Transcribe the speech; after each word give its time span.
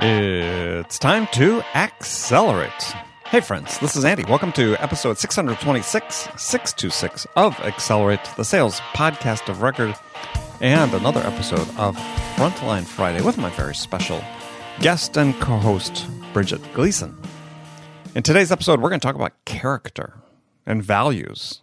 It's 0.00 0.98
time 1.00 1.26
to 1.32 1.60
accelerate. 1.74 2.70
Hey, 3.26 3.40
friends, 3.40 3.78
this 3.80 3.96
is 3.96 4.04
Andy. 4.04 4.22
Welcome 4.24 4.52
to 4.52 4.76
episode 4.76 5.18
626, 5.18 6.14
626 6.36 7.26
of 7.34 7.58
Accelerate, 7.60 8.20
the 8.36 8.44
sales 8.44 8.78
podcast 8.94 9.48
of 9.48 9.62
record, 9.62 9.96
and 10.60 10.94
another 10.94 11.20
episode 11.20 11.68
of 11.78 11.96
Frontline 12.36 12.84
Friday 12.84 13.22
with 13.22 13.38
my 13.38 13.50
very 13.50 13.74
special 13.74 14.22
guest 14.80 15.16
and 15.16 15.34
co 15.40 15.56
host, 15.56 16.06
Bridget 16.32 16.62
Gleason. 16.74 17.20
In 18.14 18.22
today's 18.22 18.52
episode, 18.52 18.80
we're 18.80 18.90
going 18.90 19.00
to 19.00 19.06
talk 19.06 19.16
about 19.16 19.44
character 19.44 20.14
and 20.64 20.80
values 20.80 21.60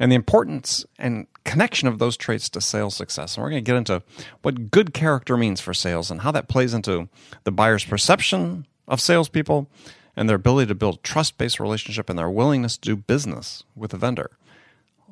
and 0.00 0.10
the 0.10 0.16
importance 0.16 0.84
and 0.98 1.26
connection 1.44 1.86
of 1.86 1.98
those 1.98 2.16
traits 2.16 2.48
to 2.48 2.60
sales 2.60 2.96
success. 2.96 3.36
And 3.36 3.44
we're 3.44 3.50
going 3.50 3.62
to 3.62 3.70
get 3.70 3.76
into 3.76 4.02
what 4.40 4.70
good 4.70 4.94
character 4.94 5.36
means 5.36 5.60
for 5.60 5.74
sales 5.74 6.10
and 6.10 6.22
how 6.22 6.32
that 6.32 6.48
plays 6.48 6.72
into 6.72 7.08
the 7.44 7.52
buyer's 7.52 7.84
perception 7.84 8.66
of 8.88 9.00
salespeople 9.00 9.68
and 10.16 10.28
their 10.28 10.36
ability 10.36 10.68
to 10.68 10.74
build 10.74 11.04
trust 11.04 11.36
based 11.36 11.60
relationship 11.60 12.08
and 12.08 12.18
their 12.18 12.30
willingness 12.30 12.78
to 12.78 12.88
do 12.88 12.96
business 12.96 13.62
with 13.76 13.92
a 13.92 13.98
vendor. 13.98 14.30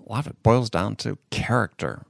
A 0.06 0.10
lot 0.10 0.26
of 0.26 0.32
it 0.32 0.42
boils 0.42 0.70
down 0.70 0.96
to 0.96 1.18
character. 1.30 2.06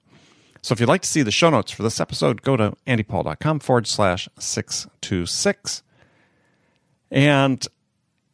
So 0.63 0.73
if 0.73 0.81
you'd 0.81 0.89
like 0.89 1.03
to 1.03 1.09
see 1.09 1.23
the 1.23 1.33
show 1.33 1.51
notes 1.51 1.73
for 1.73 1.83
this 1.83 2.01
episode, 2.01 2.43
go 2.43 2.57
to 2.57 2.77
andypaul.com 2.87 3.59
forward 3.59 3.89
slash 3.89 4.29
626. 4.39 5.83
And 7.11 7.67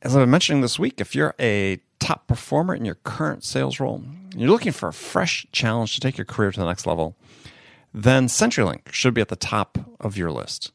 as 0.02 0.14
I've 0.14 0.22
been 0.22 0.30
mentioning 0.30 0.60
this 0.60 0.78
week, 0.78 1.00
if 1.00 1.14
you're 1.14 1.34
a 1.40 1.78
top 2.04 2.26
performer 2.26 2.74
in 2.74 2.84
your 2.84 2.96
current 2.96 3.42
sales 3.42 3.80
role, 3.80 4.02
you're 4.36 4.50
looking 4.50 4.72
for 4.72 4.88
a 4.90 4.92
fresh 4.92 5.46
challenge 5.52 5.94
to 5.94 6.00
take 6.00 6.18
your 6.18 6.26
career 6.26 6.52
to 6.52 6.60
the 6.60 6.66
next 6.66 6.86
level, 6.86 7.16
then 7.94 8.26
CenturyLink 8.26 8.92
should 8.92 9.14
be 9.14 9.22
at 9.22 9.28
the 9.28 9.36
top 9.36 9.78
of 10.00 10.16
your 10.16 10.30
list. 10.30 10.70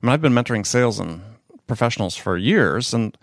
I 0.00 0.06
mean, 0.06 0.12
I've 0.12 0.22
been 0.22 0.32
mentoring 0.32 0.64
sales 0.64 1.00
and 1.00 1.20
professionals 1.66 2.14
for 2.14 2.36
years, 2.36 2.94
and 2.94 3.18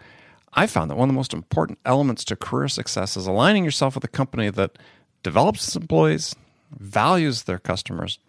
I 0.53 0.67
found 0.67 0.91
that 0.91 0.97
one 0.97 1.07
of 1.07 1.13
the 1.13 1.17
most 1.17 1.33
important 1.33 1.79
elements 1.85 2.25
to 2.25 2.35
career 2.35 2.67
success 2.67 3.15
is 3.15 3.25
aligning 3.25 3.63
yourself 3.63 3.95
with 3.95 4.03
a 4.03 4.09
company 4.09 4.49
that 4.49 4.77
develops 5.23 5.65
its 5.65 5.77
employees, 5.77 6.35
values 6.77 7.43
their 7.43 7.59
customers, 7.59 8.19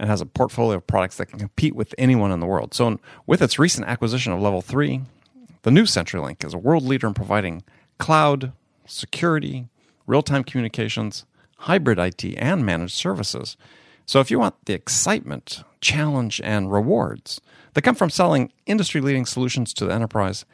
and 0.00 0.10
has 0.10 0.20
a 0.20 0.26
portfolio 0.26 0.78
of 0.78 0.86
products 0.86 1.18
that 1.18 1.26
can 1.26 1.38
compete 1.38 1.76
with 1.76 1.94
anyone 1.96 2.32
in 2.32 2.40
the 2.40 2.46
world. 2.46 2.74
So, 2.74 2.98
with 3.24 3.40
its 3.40 3.56
recent 3.56 3.86
acquisition 3.86 4.32
of 4.32 4.40
Level 4.40 4.62
3, 4.62 5.02
the 5.62 5.70
new 5.70 5.84
CenturyLink 5.84 6.44
is 6.44 6.54
a 6.54 6.58
world 6.58 6.82
leader 6.82 7.06
in 7.06 7.14
providing 7.14 7.62
cloud, 7.98 8.52
security, 8.86 9.68
real 10.06 10.22
time 10.22 10.44
communications, 10.44 11.24
hybrid 11.58 11.98
IT, 11.98 12.24
and 12.36 12.64
managed 12.64 12.94
services. 12.94 13.56
So 14.06 14.20
if 14.20 14.30
you 14.30 14.38
want 14.38 14.66
the 14.66 14.74
excitement, 14.74 15.62
challenge, 15.80 16.40
and 16.44 16.70
rewards 16.70 17.40
that 17.72 17.82
come 17.82 17.94
from 17.94 18.10
selling 18.10 18.52
industry 18.66 19.00
leading 19.00 19.26
solutions 19.26 19.72
to 19.74 19.86
the 19.86 19.94
enterprise, 19.94 20.44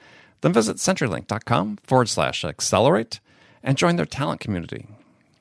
then 0.40 0.52
visit 0.52 0.76
CenturyLink.com 0.76 1.78
forward 1.82 2.08
slash 2.08 2.44
accelerate 2.44 3.20
and 3.62 3.76
join 3.76 3.96
their 3.96 4.06
talent 4.06 4.40
community. 4.40 4.86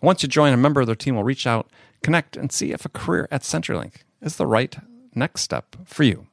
Once 0.02 0.24
you 0.24 0.30
join, 0.30 0.54
a 0.54 0.58
member 0.58 0.82
of 0.82 0.88
their 0.88 0.96
team 0.96 1.16
will 1.16 1.24
reach 1.24 1.46
out, 1.46 1.70
connect, 2.04 2.36
and 2.36 2.52
see 2.52 2.72
if 2.72 2.86
a 2.86 2.90
career 2.90 3.28
at 3.32 3.42
CenturyLink 3.42 3.94
is 4.22 4.36
the 4.36 4.48
right 4.48 4.78
next 5.16 5.42
step 5.42 5.76
for 5.86 6.04
you. 6.04 6.28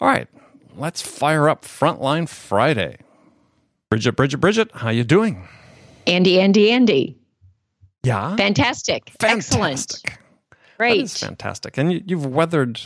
All 0.00 0.08
right, 0.08 0.28
let's 0.74 1.02
fire 1.02 1.48
up 1.48 1.62
Frontline 1.62 2.28
Friday. 2.28 2.98
Bridget, 3.90 4.12
Bridget, 4.12 4.38
Bridget, 4.38 4.70
how 4.74 4.90
you 4.90 5.04
doing? 5.04 5.48
Andy, 6.06 6.40
Andy, 6.40 6.70
Andy. 6.70 7.18
Yeah. 8.02 8.36
Fantastic. 8.36 9.10
Fantastic. 9.18 9.60
Excellent. 9.60 10.02
Great. 10.78 10.98
That 10.98 11.04
is 11.04 11.18
fantastic. 11.18 11.78
And 11.78 11.92
you, 11.92 12.02
you've 12.06 12.26
weathered 12.26 12.80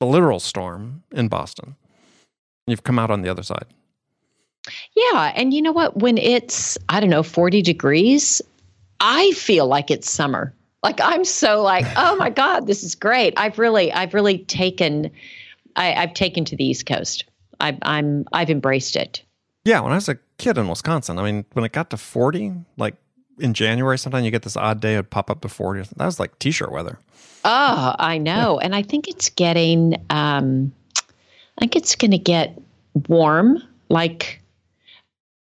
the 0.00 0.06
literal 0.06 0.40
storm 0.40 1.02
in 1.12 1.28
Boston. 1.28 1.76
You've 2.66 2.82
come 2.82 2.98
out 2.98 3.10
on 3.10 3.22
the 3.22 3.28
other 3.28 3.42
side. 3.42 3.66
Yeah. 4.96 5.32
And 5.34 5.54
you 5.54 5.62
know 5.62 5.72
what? 5.72 5.96
When 5.98 6.18
it's, 6.18 6.76
I 6.88 7.00
don't 7.00 7.10
know, 7.10 7.22
40 7.22 7.62
degrees, 7.62 8.42
I 8.98 9.30
feel 9.32 9.66
like 9.66 9.90
it's 9.90 10.10
summer. 10.10 10.54
Like 10.82 11.00
I'm 11.00 11.24
so 11.24 11.62
like, 11.62 11.86
oh 11.96 12.16
my 12.16 12.30
God, 12.30 12.66
this 12.66 12.82
is 12.82 12.94
great. 12.94 13.34
I've 13.36 13.58
really, 13.58 13.92
I've 13.92 14.14
really 14.14 14.38
taken, 14.38 15.10
I, 15.76 15.94
I've 15.94 16.14
taken 16.14 16.44
to 16.46 16.56
the 16.56 16.64
East 16.64 16.86
Coast. 16.86 17.24
I, 17.60 17.78
I'm, 17.82 18.24
I've 18.32 18.50
embraced 18.50 18.96
it. 18.96 19.22
Yeah, 19.64 19.80
when 19.80 19.92
I 19.92 19.96
was 19.96 20.08
a 20.08 20.18
kid 20.38 20.56
in 20.56 20.68
Wisconsin, 20.68 21.18
I 21.18 21.24
mean, 21.24 21.44
when 21.52 21.64
it 21.64 21.72
got 21.72 21.90
to 21.90 21.96
40, 21.96 22.52
like 22.76 22.96
in 23.38 23.54
January, 23.54 23.98
sometimes 23.98 24.24
you 24.24 24.30
get 24.30 24.42
this 24.42 24.56
odd 24.56 24.80
day, 24.80 24.94
it'd 24.94 25.10
pop 25.10 25.30
up 25.30 25.42
to 25.42 25.48
40. 25.48 25.82
That 25.96 26.06
was 26.06 26.18
like 26.18 26.38
t 26.38 26.50
shirt 26.50 26.72
weather. 26.72 26.98
Oh, 27.44 27.94
I 27.98 28.18
know. 28.18 28.58
Yeah. 28.58 28.66
And 28.66 28.74
I 28.74 28.82
think 28.82 29.08
it's 29.08 29.28
getting, 29.30 29.94
um, 30.10 30.72
I 30.98 31.60
think 31.60 31.76
it's 31.76 31.94
going 31.94 32.10
to 32.10 32.18
get 32.18 32.58
warm. 33.08 33.62
Like, 33.88 34.42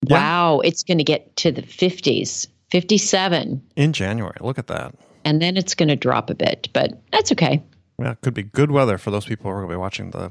yeah. 0.06 0.18
wow, 0.18 0.60
it's 0.60 0.82
going 0.82 0.98
to 0.98 1.04
get 1.04 1.34
to 1.36 1.52
the 1.52 1.62
50s, 1.62 2.46
57. 2.70 3.62
In 3.76 3.92
January. 3.92 4.36
Look 4.40 4.58
at 4.58 4.66
that. 4.68 4.94
And 5.24 5.40
then 5.40 5.56
it's 5.56 5.74
going 5.74 5.88
to 5.88 5.96
drop 5.96 6.30
a 6.30 6.34
bit, 6.34 6.68
but 6.72 7.00
that's 7.10 7.32
okay. 7.32 7.62
Yeah, 7.98 8.12
it 8.12 8.20
could 8.20 8.34
be 8.34 8.42
good 8.42 8.70
weather 8.70 8.98
for 8.98 9.10
those 9.10 9.24
people 9.24 9.50
who 9.50 9.56
are 9.56 9.60
going 9.60 9.70
to 9.70 9.74
be 9.74 9.78
watching 9.78 10.10
the, 10.10 10.30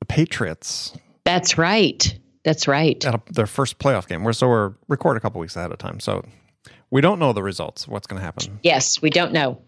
the 0.00 0.06
Patriots. 0.06 0.96
That's 1.24 1.56
right. 1.56 2.18
That's 2.44 2.66
right. 2.66 3.02
At 3.04 3.14
a, 3.14 3.20
their 3.30 3.46
first 3.46 3.78
playoff 3.78 4.08
game. 4.08 4.24
We're 4.24 4.32
so 4.32 4.48
we're 4.48 4.72
record 4.88 5.16
a 5.16 5.20
couple 5.20 5.40
weeks 5.40 5.56
ahead 5.56 5.70
of 5.72 5.78
time, 5.78 6.00
so 6.00 6.24
we 6.90 7.00
don't 7.00 7.18
know 7.18 7.32
the 7.32 7.42
results. 7.42 7.86
What's 7.86 8.06
going 8.06 8.18
to 8.18 8.24
happen? 8.24 8.58
Yes, 8.62 9.02
we 9.02 9.10
don't 9.10 9.32
know. 9.32 9.60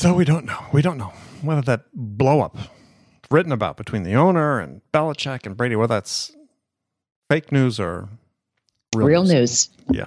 So 0.00 0.14
we 0.14 0.24
don't 0.24 0.46
know. 0.46 0.58
We 0.72 0.82
don't 0.82 0.98
know 0.98 1.12
whether 1.42 1.62
that 1.62 1.84
blow 1.94 2.40
up 2.40 2.56
written 3.30 3.52
about 3.52 3.76
between 3.76 4.02
the 4.02 4.14
owner 4.14 4.58
and 4.58 4.80
Belichick 4.92 5.46
and 5.46 5.56
Brady, 5.56 5.76
whether 5.76 5.94
that's 5.94 6.32
fake 7.28 7.52
news 7.52 7.78
or 7.78 8.08
real, 8.94 9.06
real 9.06 9.22
news. 9.22 9.70
news. 9.88 9.98
Yeah, 9.98 10.06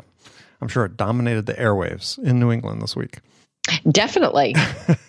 I'm 0.61 0.67
sure 0.67 0.85
it 0.85 0.97
dominated 0.97 1.45
the 1.45 1.53
airwaves 1.53 2.17
in 2.19 2.39
New 2.39 2.51
England 2.51 2.81
this 2.81 2.95
week. 2.95 3.19
Definitely. 3.89 4.55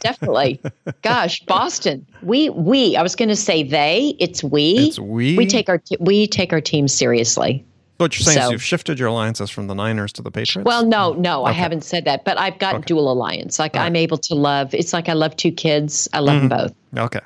Definitely. 0.01 0.61
Gosh, 1.03 1.41
Boston. 1.47 2.07
We 2.23 2.51
we 2.51 2.97
I 2.97 3.03
was 3.03 3.17
going 3.17 3.29
to 3.29 3.37
say 3.37 3.63
they, 3.63 4.15
it's 4.19 4.45
we. 4.45 4.79
It's 4.79 4.99
we. 4.99 5.37
We 5.37 5.47
take 5.47 5.69
our 5.69 5.83
we 6.01 6.27
take 6.27 6.53
our 6.53 6.61
team 6.61 6.89
seriously. 6.89 7.65
So 7.99 8.05
what 8.05 8.19
you're 8.19 8.25
saying 8.25 8.39
so, 8.39 8.47
is 8.47 8.53
you've 8.53 8.63
shifted 8.63 8.99
your 8.99 9.09
alliances 9.09 9.51
from 9.51 9.69
the 9.69 9.75
Niners 9.75 10.13
to 10.15 10.23
the 10.23 10.31
Patriots? 10.31 10.67
Well, 10.67 10.85
no, 10.85 11.13
no, 11.13 11.43
okay. 11.43 11.51
I 11.51 11.53
haven't 11.53 11.85
said 11.85 12.05
that, 12.07 12.25
but 12.25 12.37
I've 12.39 12.59
got 12.59 12.75
okay. 12.77 12.85
dual 12.87 13.11
alliance. 13.11 13.61
Like 13.61 13.77
I'm 13.77 13.95
able 13.95 14.19
to 14.19 14.35
love. 14.35 14.75
It's 14.75 14.93
like 14.93 15.09
I 15.09 15.13
love 15.13 15.37
two 15.37 15.53
kids. 15.53 16.09
I 16.13 16.19
love 16.19 16.43
mm-hmm. 16.43 16.49
them 16.49 16.73
both. 16.93 17.01
Okay. 17.05 17.21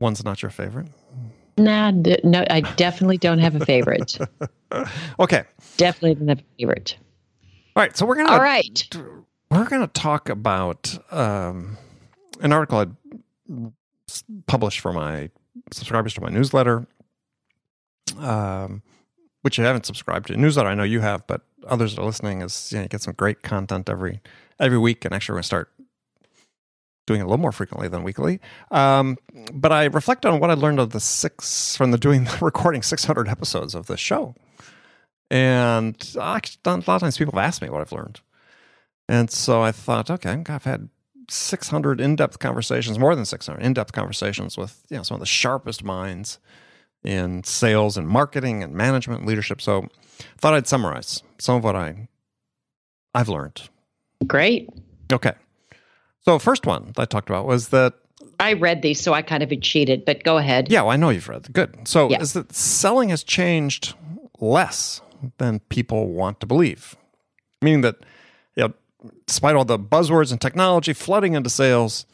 One's 0.00 0.24
not 0.24 0.42
your 0.42 0.50
favorite. 0.50 0.88
Nah, 1.56 1.92
d- 1.92 2.18
no, 2.24 2.44
I 2.50 2.62
definitely 2.62 3.18
don't 3.18 3.38
have 3.38 3.54
a 3.54 3.64
favorite. 3.64 4.18
okay. 5.20 5.44
Definitely 5.76 6.14
don't 6.14 6.28
have 6.28 6.40
a 6.40 6.44
favorite. 6.58 6.96
All 7.76 7.82
right, 7.82 7.96
so 7.96 8.06
we're 8.06 8.16
gonna. 8.16 8.32
All 8.32 8.40
right 8.40 8.88
we're 9.50 9.68
going 9.68 9.82
to 9.82 9.88
talk 9.88 10.28
about 10.28 10.96
um, 11.12 11.76
an 12.40 12.52
article 12.52 12.78
I 12.78 13.70
published 14.46 14.80
for 14.80 14.92
my 14.92 15.30
subscribers 15.72 16.14
to 16.14 16.20
my 16.20 16.28
newsletter, 16.28 16.86
um, 18.18 18.82
which 19.42 19.58
you 19.58 19.64
haven't 19.64 19.86
subscribed 19.86 20.28
to. 20.28 20.36
Newsletter, 20.36 20.68
I 20.68 20.74
know 20.74 20.84
you 20.84 21.00
have, 21.00 21.26
but 21.26 21.42
others 21.66 21.94
that 21.94 22.02
are 22.02 22.06
listening 22.06 22.42
is 22.42 22.70
you, 22.70 22.78
know, 22.78 22.82
you 22.82 22.88
get 22.88 23.02
some 23.02 23.14
great 23.14 23.42
content 23.42 23.88
every 23.88 24.20
every 24.60 24.78
week, 24.78 25.04
and 25.04 25.14
actually 25.14 25.32
we're 25.32 25.38
going 25.38 25.42
to 25.42 25.46
start 25.46 25.72
doing 27.06 27.20
it 27.20 27.24
a 27.24 27.26
little 27.26 27.38
more 27.38 27.50
frequently 27.50 27.88
than 27.88 28.04
weekly. 28.04 28.40
Um, 28.70 29.18
but 29.52 29.72
I 29.72 29.86
reflect 29.86 30.24
on 30.24 30.38
what 30.38 30.50
I 30.50 30.54
learned 30.54 30.78
of 30.78 30.90
the 30.90 31.00
six 31.00 31.76
from 31.76 31.90
the 31.90 31.98
doing 31.98 32.24
the 32.24 32.38
recording 32.44 32.82
600 32.82 33.28
episodes 33.28 33.74
of 33.74 33.86
the 33.86 33.96
show, 33.96 34.36
and 35.28 35.96
a 36.14 36.18
lot 36.18 36.58
of 36.70 37.00
times 37.00 37.18
people 37.18 37.36
have 37.36 37.44
asked 37.44 37.62
me 37.62 37.68
what 37.68 37.80
I've 37.80 37.92
learned. 37.92 38.20
And 39.10 39.28
so 39.28 39.60
I 39.60 39.72
thought, 39.72 40.08
okay, 40.08 40.40
I've 40.48 40.62
had 40.62 40.88
600 41.28 42.00
in-depth 42.00 42.38
conversations, 42.38 42.96
more 42.96 43.16
than 43.16 43.24
600 43.24 43.60
in-depth 43.60 43.90
conversations 43.92 44.56
with 44.56 44.84
you 44.88 44.96
know 44.96 45.02
some 45.02 45.16
of 45.16 45.20
the 45.20 45.26
sharpest 45.26 45.82
minds 45.82 46.38
in 47.02 47.42
sales 47.42 47.96
and 47.96 48.06
marketing 48.06 48.62
and 48.62 48.72
management 48.72 49.20
and 49.20 49.28
leadership. 49.28 49.60
So 49.60 49.88
I 50.20 50.38
thought 50.38 50.54
I'd 50.54 50.68
summarize 50.68 51.24
some 51.38 51.56
of 51.56 51.64
what 51.64 51.74
I 51.74 52.08
I've 53.12 53.28
learned. 53.28 53.68
Great. 54.28 54.70
Okay. 55.12 55.32
So 56.20 56.38
first 56.38 56.64
one 56.64 56.92
that 56.94 57.02
I 57.02 57.04
talked 57.04 57.28
about 57.28 57.46
was 57.46 57.70
that 57.70 57.94
I 58.38 58.52
read 58.52 58.82
these, 58.82 59.00
so 59.00 59.12
I 59.12 59.22
kind 59.22 59.42
of 59.42 59.60
cheated, 59.60 60.04
but 60.04 60.22
go 60.22 60.38
ahead. 60.38 60.70
Yeah, 60.70 60.82
well, 60.82 60.92
I 60.92 60.96
know 60.96 61.10
you've 61.10 61.28
read. 61.28 61.42
Them. 61.42 61.52
Good. 61.52 61.88
So 61.88 62.10
yeah. 62.10 62.20
is 62.20 62.34
that 62.34 62.54
selling 62.54 63.08
has 63.08 63.24
changed 63.24 63.94
less 64.38 65.00
than 65.38 65.58
people 65.68 66.12
want 66.12 66.38
to 66.40 66.46
believe, 66.46 66.94
meaning 67.60 67.80
that 67.80 67.96
you 68.54 68.68
know 68.68 68.74
despite 69.26 69.56
all 69.56 69.64
the 69.64 69.78
buzzwords 69.78 70.32
and 70.32 70.40
technology 70.40 70.92
flooding 70.92 71.34
into 71.34 71.50
sales, 71.50 72.06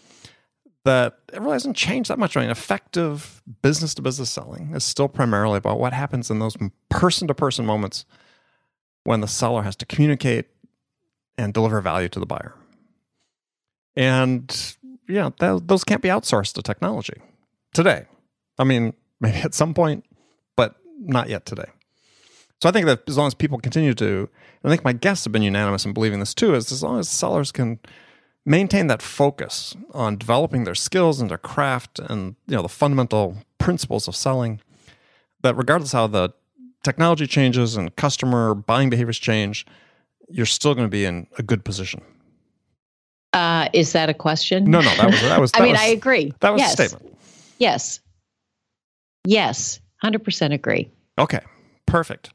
that 0.84 1.18
it 1.32 1.40
really 1.40 1.54
hasn't 1.54 1.76
changed 1.76 2.10
that 2.10 2.18
much. 2.18 2.36
I 2.36 2.42
mean, 2.42 2.50
effective 2.50 3.42
business 3.62 3.94
to 3.94 4.02
business 4.02 4.30
selling 4.30 4.72
is 4.74 4.84
still 4.84 5.08
primarily 5.08 5.58
about 5.58 5.80
what 5.80 5.92
happens 5.92 6.30
in 6.30 6.38
those 6.38 6.56
person 6.88 7.26
to 7.28 7.34
person 7.34 7.66
moments 7.66 8.04
when 9.04 9.20
the 9.20 9.28
seller 9.28 9.62
has 9.62 9.76
to 9.76 9.86
communicate 9.86 10.46
and 11.36 11.52
deliver 11.52 11.80
value 11.80 12.08
to 12.08 12.20
the 12.20 12.26
buyer. 12.26 12.54
And 13.96 14.76
yeah, 15.08 15.30
th- 15.38 15.62
those 15.64 15.84
can't 15.84 16.02
be 16.02 16.08
outsourced 16.08 16.54
to 16.54 16.62
technology 16.62 17.20
today. 17.74 18.06
I 18.58 18.64
mean, 18.64 18.94
maybe 19.20 19.38
at 19.38 19.54
some 19.54 19.74
point, 19.74 20.04
but 20.56 20.76
not 20.98 21.28
yet 21.28 21.46
today. 21.46 21.70
So 22.62 22.68
I 22.68 22.72
think 22.72 22.86
that 22.86 23.02
as 23.06 23.18
long 23.18 23.26
as 23.26 23.34
people 23.34 23.58
continue 23.58 23.94
to, 23.94 24.28
I 24.64 24.68
think 24.68 24.84
my 24.84 24.92
guests 24.92 25.24
have 25.24 25.32
been 25.32 25.42
unanimous 25.42 25.84
in 25.84 25.92
believing 25.92 26.20
this 26.20 26.34
too, 26.34 26.54
is 26.54 26.72
as 26.72 26.82
long 26.82 26.98
as 26.98 27.08
sellers 27.08 27.52
can 27.52 27.78
maintain 28.46 28.86
that 28.86 29.02
focus 29.02 29.76
on 29.92 30.16
developing 30.16 30.64
their 30.64 30.74
skills 30.74 31.20
and 31.20 31.30
their 31.30 31.38
craft 31.38 31.98
and 31.98 32.36
you 32.46 32.56
know 32.56 32.62
the 32.62 32.68
fundamental 32.68 33.36
principles 33.58 34.08
of 34.08 34.16
selling, 34.16 34.60
that 35.42 35.54
regardless 35.56 35.92
how 35.92 36.06
the 36.06 36.30
technology 36.82 37.26
changes 37.26 37.76
and 37.76 37.94
customer 37.96 38.54
buying 38.54 38.88
behaviors 38.88 39.18
change, 39.18 39.66
you're 40.28 40.46
still 40.46 40.74
going 40.74 40.86
to 40.86 40.90
be 40.90 41.04
in 41.04 41.26
a 41.38 41.42
good 41.42 41.64
position. 41.64 42.00
Uh, 43.32 43.68
is 43.74 43.92
that 43.92 44.08
a 44.08 44.14
question? 44.14 44.64
No, 44.64 44.80
no, 44.80 44.94
that 44.94 45.10
was 45.10 45.20
that 45.20 45.40
was. 45.40 45.52
That 45.52 45.60
I 45.60 45.64
mean, 45.64 45.72
was, 45.72 45.80
I 45.80 45.86
agree. 45.86 46.32
That 46.40 46.50
was 46.54 46.60
yes. 46.60 46.70
a 46.70 46.86
statement. 46.88 47.18
Yes. 47.58 48.00
Yes, 49.26 49.80
hundred 50.00 50.24
percent 50.24 50.54
agree. 50.54 50.90
Okay, 51.18 51.40
perfect. 51.86 52.30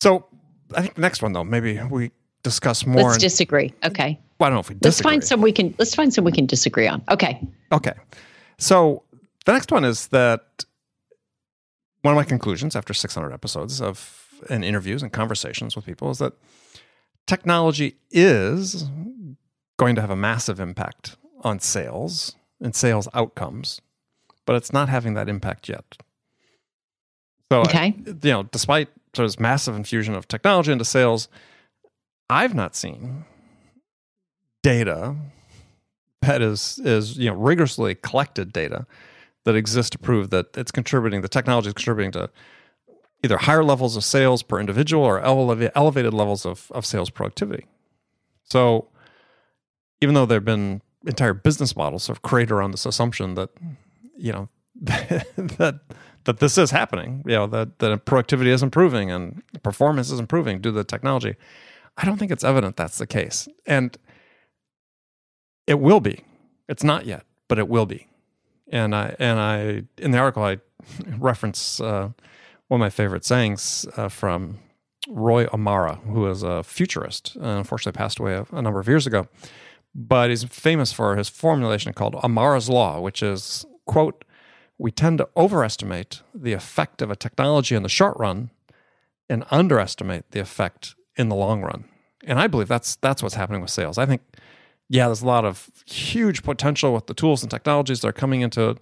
So 0.00 0.26
I 0.74 0.82
think 0.82 0.94
the 0.94 1.00
next 1.00 1.22
one 1.22 1.32
though, 1.32 1.44
maybe 1.44 1.80
we 1.90 2.10
discuss 2.42 2.86
more. 2.86 3.04
Let's 3.04 3.16
in- 3.16 3.20
disagree. 3.20 3.74
Okay. 3.84 4.18
well, 4.38 4.46
I 4.46 4.50
don't 4.50 4.56
know 4.56 4.60
if 4.60 4.68
we 4.68 4.74
Let's 4.76 4.96
disagree. 4.96 5.10
find 5.12 5.24
some 5.24 5.40
we 5.40 5.52
can. 5.52 5.74
Let's 5.78 5.94
find 5.94 6.12
some 6.12 6.24
we 6.24 6.32
can 6.32 6.46
disagree 6.46 6.86
on. 6.86 7.02
Okay. 7.10 7.40
Okay. 7.72 7.92
So 8.58 9.02
the 9.44 9.52
next 9.52 9.70
one 9.72 9.84
is 9.84 10.08
that 10.08 10.64
one 12.02 12.14
of 12.14 12.16
my 12.16 12.24
conclusions 12.24 12.76
after 12.76 12.94
600 12.94 13.32
episodes 13.32 13.80
of 13.80 14.24
and 14.48 14.64
interviews 14.64 15.02
and 15.02 15.12
conversations 15.12 15.74
with 15.74 15.84
people 15.84 16.10
is 16.10 16.18
that 16.18 16.32
technology 17.26 17.96
is 18.10 18.84
going 19.78 19.94
to 19.96 20.00
have 20.00 20.10
a 20.10 20.16
massive 20.16 20.60
impact 20.60 21.16
on 21.42 21.58
sales 21.60 22.36
and 22.60 22.74
sales 22.74 23.08
outcomes, 23.14 23.80
but 24.46 24.54
it's 24.56 24.72
not 24.72 24.88
having 24.88 25.14
that 25.14 25.28
impact 25.28 25.68
yet. 25.68 25.96
So, 27.50 27.60
Okay. 27.62 27.94
you 28.06 28.30
know, 28.30 28.42
despite 28.44 28.88
sort 29.14 29.24
of 29.24 29.28
this 29.30 29.40
massive 29.40 29.74
infusion 29.74 30.14
of 30.14 30.28
technology 30.28 30.70
into 30.70 30.84
sales, 30.84 31.28
I've 32.30 32.54
not 32.54 32.76
seen 32.76 33.24
data 34.62 35.16
that 36.22 36.42
is 36.42 36.80
is 36.84 37.16
you 37.16 37.30
know 37.30 37.36
rigorously 37.36 37.94
collected 37.94 38.52
data 38.52 38.86
that 39.44 39.54
exists 39.54 39.88
to 39.90 39.98
prove 39.98 40.30
that 40.30 40.46
it's 40.56 40.72
contributing 40.72 41.20
the 41.22 41.28
technology 41.28 41.68
is 41.68 41.74
contributing 41.74 42.10
to 42.10 42.28
either 43.24 43.38
higher 43.38 43.62
levels 43.64 43.96
of 43.96 44.04
sales 44.04 44.42
per 44.42 44.58
individual 44.58 45.04
or 45.04 45.20
eleva- 45.22 45.70
elevated 45.76 46.12
levels 46.12 46.44
of, 46.44 46.70
of 46.72 46.84
sales 46.84 47.08
productivity 47.08 47.66
so 48.42 48.88
even 50.00 50.14
though 50.14 50.26
there 50.26 50.36
have 50.36 50.44
been 50.44 50.82
entire 51.06 51.32
business 51.34 51.76
models 51.76 52.02
sort 52.02 52.18
of 52.18 52.22
created 52.22 52.50
around 52.50 52.72
this 52.72 52.84
assumption 52.84 53.34
that 53.34 53.50
you 54.16 54.32
know 54.32 54.48
that 54.80 55.80
that 56.28 56.38
this 56.38 56.58
is 56.58 56.70
happening 56.70 57.24
you 57.26 57.34
know 57.34 57.46
that 57.46 57.78
that 57.78 58.04
productivity 58.04 58.50
is 58.50 58.62
improving 58.62 59.10
and 59.10 59.42
performance 59.62 60.10
is 60.10 60.20
improving 60.20 60.60
due 60.60 60.70
to 60.70 60.76
the 60.76 60.84
technology 60.84 61.34
i 61.96 62.04
don't 62.04 62.18
think 62.18 62.30
it's 62.30 62.44
evident 62.44 62.76
that's 62.76 62.98
the 62.98 63.06
case 63.06 63.48
and 63.66 63.98
it 65.68 65.78
will 65.78 66.00
be. 66.00 66.24
It's 66.66 66.82
not 66.82 67.06
yet, 67.06 67.24
but 67.46 67.58
it 67.58 67.68
will 67.68 67.86
be. 67.86 68.08
And 68.72 68.94
I 68.94 69.14
and 69.18 69.38
I 69.38 69.82
in 69.98 70.10
the 70.10 70.18
article 70.18 70.42
I 70.42 70.58
reference 71.18 71.80
uh, 71.80 72.10
one 72.68 72.80
of 72.80 72.84
my 72.84 72.90
favorite 72.90 73.24
sayings 73.24 73.86
uh, 73.96 74.08
from 74.08 74.58
Roy 75.08 75.46
Amara, 75.46 75.96
who 76.06 76.26
is 76.26 76.42
a 76.42 76.62
futurist. 76.62 77.36
Uh, 77.36 77.58
unfortunately, 77.58 77.96
passed 77.96 78.18
away 78.18 78.34
a, 78.34 78.46
a 78.50 78.62
number 78.62 78.80
of 78.80 78.88
years 78.88 79.06
ago, 79.06 79.28
but 79.94 80.30
he's 80.30 80.44
famous 80.44 80.92
for 80.92 81.16
his 81.16 81.28
formulation 81.28 81.92
called 81.92 82.16
Amara's 82.22 82.68
law, 82.70 82.98
which 83.00 83.22
is 83.22 83.66
quote: 83.86 84.24
"We 84.78 84.90
tend 84.90 85.18
to 85.18 85.28
overestimate 85.36 86.22
the 86.34 86.52
effect 86.52 87.02
of 87.02 87.10
a 87.10 87.16
technology 87.16 87.74
in 87.74 87.82
the 87.82 87.88
short 87.88 88.16
run, 88.18 88.50
and 89.28 89.44
underestimate 89.50 90.30
the 90.30 90.40
effect 90.40 90.94
in 91.16 91.28
the 91.28 91.36
long 91.36 91.62
run." 91.62 91.84
And 92.24 92.38
I 92.38 92.46
believe 92.46 92.68
that's 92.68 92.96
that's 92.96 93.22
what's 93.22 93.34
happening 93.34 93.60
with 93.60 93.70
sales. 93.70 93.98
I 93.98 94.06
think 94.06 94.22
yeah, 94.88 95.06
there's 95.06 95.22
a 95.22 95.26
lot 95.26 95.44
of 95.44 95.70
huge 95.86 96.42
potential 96.42 96.94
with 96.94 97.06
the 97.06 97.14
tools 97.14 97.42
and 97.42 97.50
technologies 97.50 98.00
that 98.00 98.08
are 98.08 98.12
coming 98.12 98.40
into 98.40 98.70
it. 98.70 98.78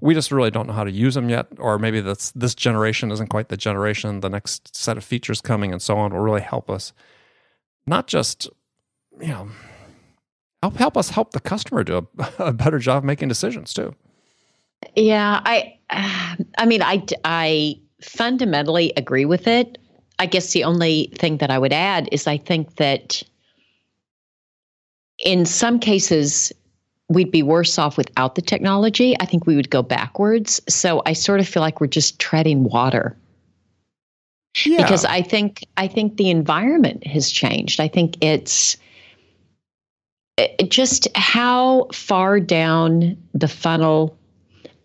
We 0.00 0.12
just 0.12 0.32
really 0.32 0.50
don't 0.50 0.66
know 0.66 0.72
how 0.72 0.84
to 0.84 0.90
use 0.90 1.14
them 1.14 1.28
yet, 1.28 1.46
or 1.58 1.78
maybe 1.78 2.00
that's 2.00 2.32
this 2.32 2.54
generation 2.54 3.12
isn't 3.12 3.28
quite 3.28 3.48
the 3.48 3.56
generation. 3.56 4.20
The 4.20 4.28
next 4.28 4.76
set 4.76 4.96
of 4.96 5.04
features 5.04 5.40
coming 5.40 5.72
and 5.72 5.80
so 5.80 5.96
on 5.96 6.12
will 6.12 6.20
really 6.20 6.40
help 6.40 6.68
us, 6.70 6.92
not 7.86 8.06
just 8.06 8.48
you 9.20 9.28
know 9.28 9.48
help 10.62 10.76
help 10.76 10.96
us 10.96 11.10
help 11.10 11.30
the 11.30 11.40
customer 11.40 11.84
do 11.84 12.08
a, 12.18 12.28
a 12.38 12.52
better 12.52 12.78
job 12.78 13.04
making 13.04 13.28
decisions 13.28 13.72
too. 13.72 13.94
Yeah, 14.96 15.40
I. 15.44 15.78
I 16.58 16.66
mean, 16.66 16.82
I 16.82 17.04
I 17.24 17.78
fundamentally 18.00 18.92
agree 18.96 19.24
with 19.24 19.46
it. 19.46 19.78
I 20.18 20.26
guess 20.26 20.52
the 20.52 20.64
only 20.64 21.10
thing 21.16 21.38
that 21.38 21.50
I 21.50 21.58
would 21.58 21.72
add 21.72 22.08
is 22.12 22.26
I 22.26 22.36
think 22.36 22.76
that 22.76 23.22
in 25.18 25.44
some 25.46 25.78
cases 25.78 26.52
we'd 27.08 27.30
be 27.30 27.42
worse 27.42 27.78
off 27.78 27.96
without 27.96 28.34
the 28.34 28.42
technology. 28.42 29.14
I 29.20 29.26
think 29.26 29.46
we 29.46 29.56
would 29.56 29.70
go 29.70 29.82
backwards. 29.82 30.60
So 30.68 31.02
I 31.06 31.12
sort 31.12 31.40
of 31.40 31.48
feel 31.48 31.62
like 31.62 31.80
we're 31.80 31.86
just 31.86 32.18
treading 32.18 32.64
water 32.64 33.16
Yeah, 34.64 34.78
because 34.78 35.04
I 35.04 35.22
think 35.22 35.64
I 35.76 35.86
think 35.86 36.16
the 36.16 36.30
environment 36.30 37.06
has 37.06 37.30
changed. 37.30 37.80
I 37.80 37.88
think 37.88 38.16
it's 38.22 38.76
it, 40.36 40.70
just 40.70 41.08
how 41.14 41.88
far 41.92 42.40
down 42.40 43.16
the 43.34 43.48
funnel 43.48 44.16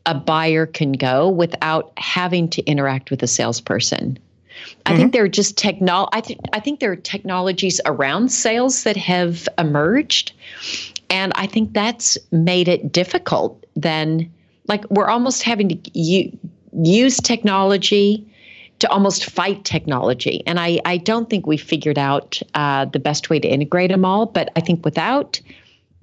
a 0.10 0.16
buyer 0.16 0.66
can 0.66 0.94
go 0.94 1.30
without 1.30 1.94
having 1.98 2.50
to 2.50 2.64
interact 2.64 3.12
with 3.12 3.22
a 3.22 3.28
salesperson. 3.28 4.18
I 4.88 4.98
think 4.98 5.14
there 5.14 5.24
are 5.24 5.30
just 5.30 5.56
technol. 5.56 6.10
I 6.12 6.20
think 6.20 6.40
I 6.52 6.60
think 6.60 6.80
there 6.80 6.92
are 6.92 6.96
technologies 6.96 7.80
around 7.86 8.30
sales 8.30 8.84
that 8.84 8.98
have 8.98 9.48
emerged, 9.58 10.34
and 11.12 11.32
I 11.36 11.46
think 11.46 11.74
that's 11.74 12.18
made 12.32 12.68
it 12.68 12.92
difficult. 12.92 13.64
Then, 13.76 14.32
like 14.68 14.84
we're 14.90 15.08
almost 15.08 15.44
having 15.44 15.70
to 15.70 16.00
u- 16.00 16.38
use 16.74 17.18
technology 17.18 18.26
to 18.80 18.90
almost 18.90 19.26
fight 19.26 19.64
technology, 19.64 20.44
and 20.48 20.60
I 20.60 20.80
I 20.86 20.98
don't 20.98 21.30
think 21.30 21.46
we 21.46 21.56
figured 21.56 22.00
out 22.00 22.42
uh, 22.56 22.86
the 22.86 23.00
best 23.00 23.30
way 23.30 23.40
to 23.40 23.48
integrate 23.48 23.92
them 23.92 24.04
all. 24.04 24.26
But 24.26 24.52
I 24.56 24.62
think 24.62 24.84
without 24.84 25.40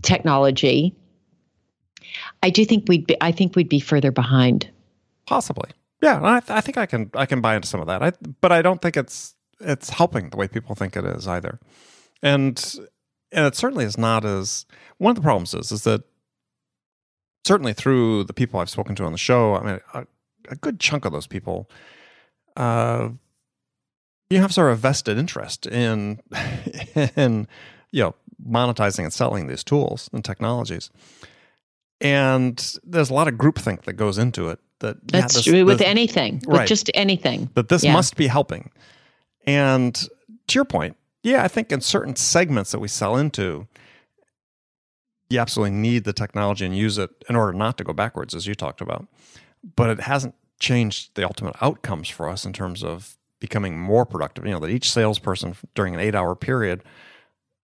technology, 0.02 0.94
I 2.42 2.50
do 2.50 2.64
think 2.64 2.84
we'd 2.88 3.06
be. 3.06 3.16
I 3.20 3.32
think 3.32 3.56
we'd 3.56 3.68
be 3.68 3.80
further 3.80 4.10
behind. 4.10 4.70
possibly. 5.26 5.70
Yeah, 6.02 6.20
I, 6.22 6.42
I 6.48 6.60
think 6.60 6.76
I 6.76 6.86
can 6.86 7.10
I 7.14 7.26
can 7.26 7.40
buy 7.40 7.56
into 7.56 7.68
some 7.68 7.80
of 7.80 7.86
that. 7.86 8.02
I, 8.02 8.12
but 8.40 8.52
I 8.52 8.62
don't 8.62 8.82
think 8.82 8.96
it's 8.96 9.34
it's 9.60 9.90
helping 9.90 10.30
the 10.30 10.36
way 10.36 10.46
people 10.48 10.74
think 10.74 10.96
it 10.96 11.04
is 11.04 11.26
either. 11.26 11.58
And 12.22 12.62
and 13.32 13.46
it 13.46 13.56
certainly 13.56 13.84
is 13.84 13.98
not 13.98 14.24
as 14.24 14.66
one 14.98 15.10
of 15.10 15.16
the 15.16 15.22
problems 15.22 15.54
is 15.54 15.72
is 15.72 15.84
that 15.84 16.02
certainly 17.46 17.72
through 17.72 18.24
the 18.24 18.34
people 18.34 18.60
I've 18.60 18.70
spoken 18.70 18.94
to 18.96 19.04
on 19.04 19.12
the 19.12 19.18
show, 19.18 19.54
I 19.54 19.62
mean 19.62 19.80
a, 19.94 20.06
a 20.50 20.56
good 20.56 20.80
chunk 20.80 21.04
of 21.04 21.12
those 21.12 21.26
people 21.26 21.70
uh 22.56 23.10
you 24.30 24.40
have 24.40 24.52
sort 24.52 24.72
of 24.72 24.78
a 24.78 24.80
vested 24.80 25.18
interest 25.18 25.66
in 25.66 26.20
in 27.16 27.48
you 27.90 28.02
know 28.02 28.14
monetizing 28.46 29.04
and 29.04 29.12
selling 29.12 29.46
these 29.46 29.64
tools 29.64 30.10
and 30.12 30.24
technologies. 30.24 30.90
And 32.00 32.74
there's 32.84 33.10
a 33.10 33.14
lot 33.14 33.28
of 33.28 33.34
groupthink 33.34 33.82
that 33.82 33.94
goes 33.94 34.18
into 34.18 34.48
it. 34.48 34.58
That 34.80 34.96
yeah, 35.12 35.20
That's 35.22 35.34
this- 35.36 35.44
true 35.44 35.64
with 35.64 35.78
this- 35.78 35.86
anything, 35.88 36.42
right. 36.46 36.60
with 36.60 36.68
just 36.68 36.90
anything. 36.94 37.50
that 37.54 37.68
this 37.68 37.82
Yeah. 37.84 37.92
must 37.94 38.16
be 38.16 38.26
helping. 38.26 38.70
And 39.46 39.94
to 39.94 40.54
your 40.54 40.64
point, 40.66 40.96
yeah, 41.22 41.42
I 41.42 41.48
think 41.48 41.72
in 41.72 41.80
certain 41.80 42.14
segments 42.16 42.72
that 42.72 42.78
we 42.80 42.88
sell 42.88 43.16
into, 43.16 43.66
you 45.30 45.40
absolutely 45.40 45.76
need 45.76 46.04
the 46.04 46.12
technology 46.12 46.64
and 46.66 46.76
use 46.76 46.98
it 46.98 47.10
in 47.28 47.34
order 47.36 47.52
not 47.52 47.78
to 47.78 47.84
go 47.84 47.92
backwards, 47.92 48.34
as 48.34 48.46
you 48.46 48.54
talked 48.54 48.80
about. 48.80 49.06
But 49.74 49.90
it 49.90 50.00
hasn't 50.00 50.34
changed 50.60 51.14
the 51.14 51.24
ultimate 51.24 51.56
outcomes 51.60 52.08
for 52.08 52.28
us 52.28 52.44
in 52.44 52.52
terms 52.52 52.84
of 52.84 53.16
becoming 53.40 53.78
more 53.78 54.04
productive. 54.06 54.44
You 54.46 54.52
know, 54.52 54.60
that 54.60 54.70
each 54.70 54.90
salesperson 54.92 55.56
during 55.74 55.94
an 55.94 56.00
eight 56.00 56.14
hour 56.14 56.34
period 56.34 56.82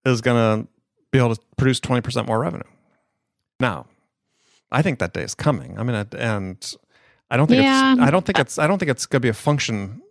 is 0.06 0.20
going 0.20 0.62
to 0.62 0.68
be 1.10 1.18
able 1.18 1.34
to 1.34 1.42
produce 1.56 1.80
20% 1.80 2.26
more 2.26 2.38
revenue. 2.40 2.62
Now, 3.58 3.86
I 4.72 4.82
think 4.82 4.98
that 5.00 5.12
day 5.12 5.22
is 5.22 5.34
coming. 5.34 5.78
I 5.78 5.82
mean, 5.82 5.94
and 6.16 6.74
I 7.30 7.36
don't 7.36 7.46
think 7.46 7.62
Yeah. 7.62 7.92
it's, 7.94 8.00
I 8.02 8.10
don't 8.10 8.24
think 8.24 8.38
it's, 8.38 8.58
I 8.58 8.66
don't 8.66 8.78
think 8.78 8.90
it's 8.90 9.06
going 9.06 9.20
to 9.20 9.24
be 9.24 9.28
a 9.28 9.34
function 9.34 10.02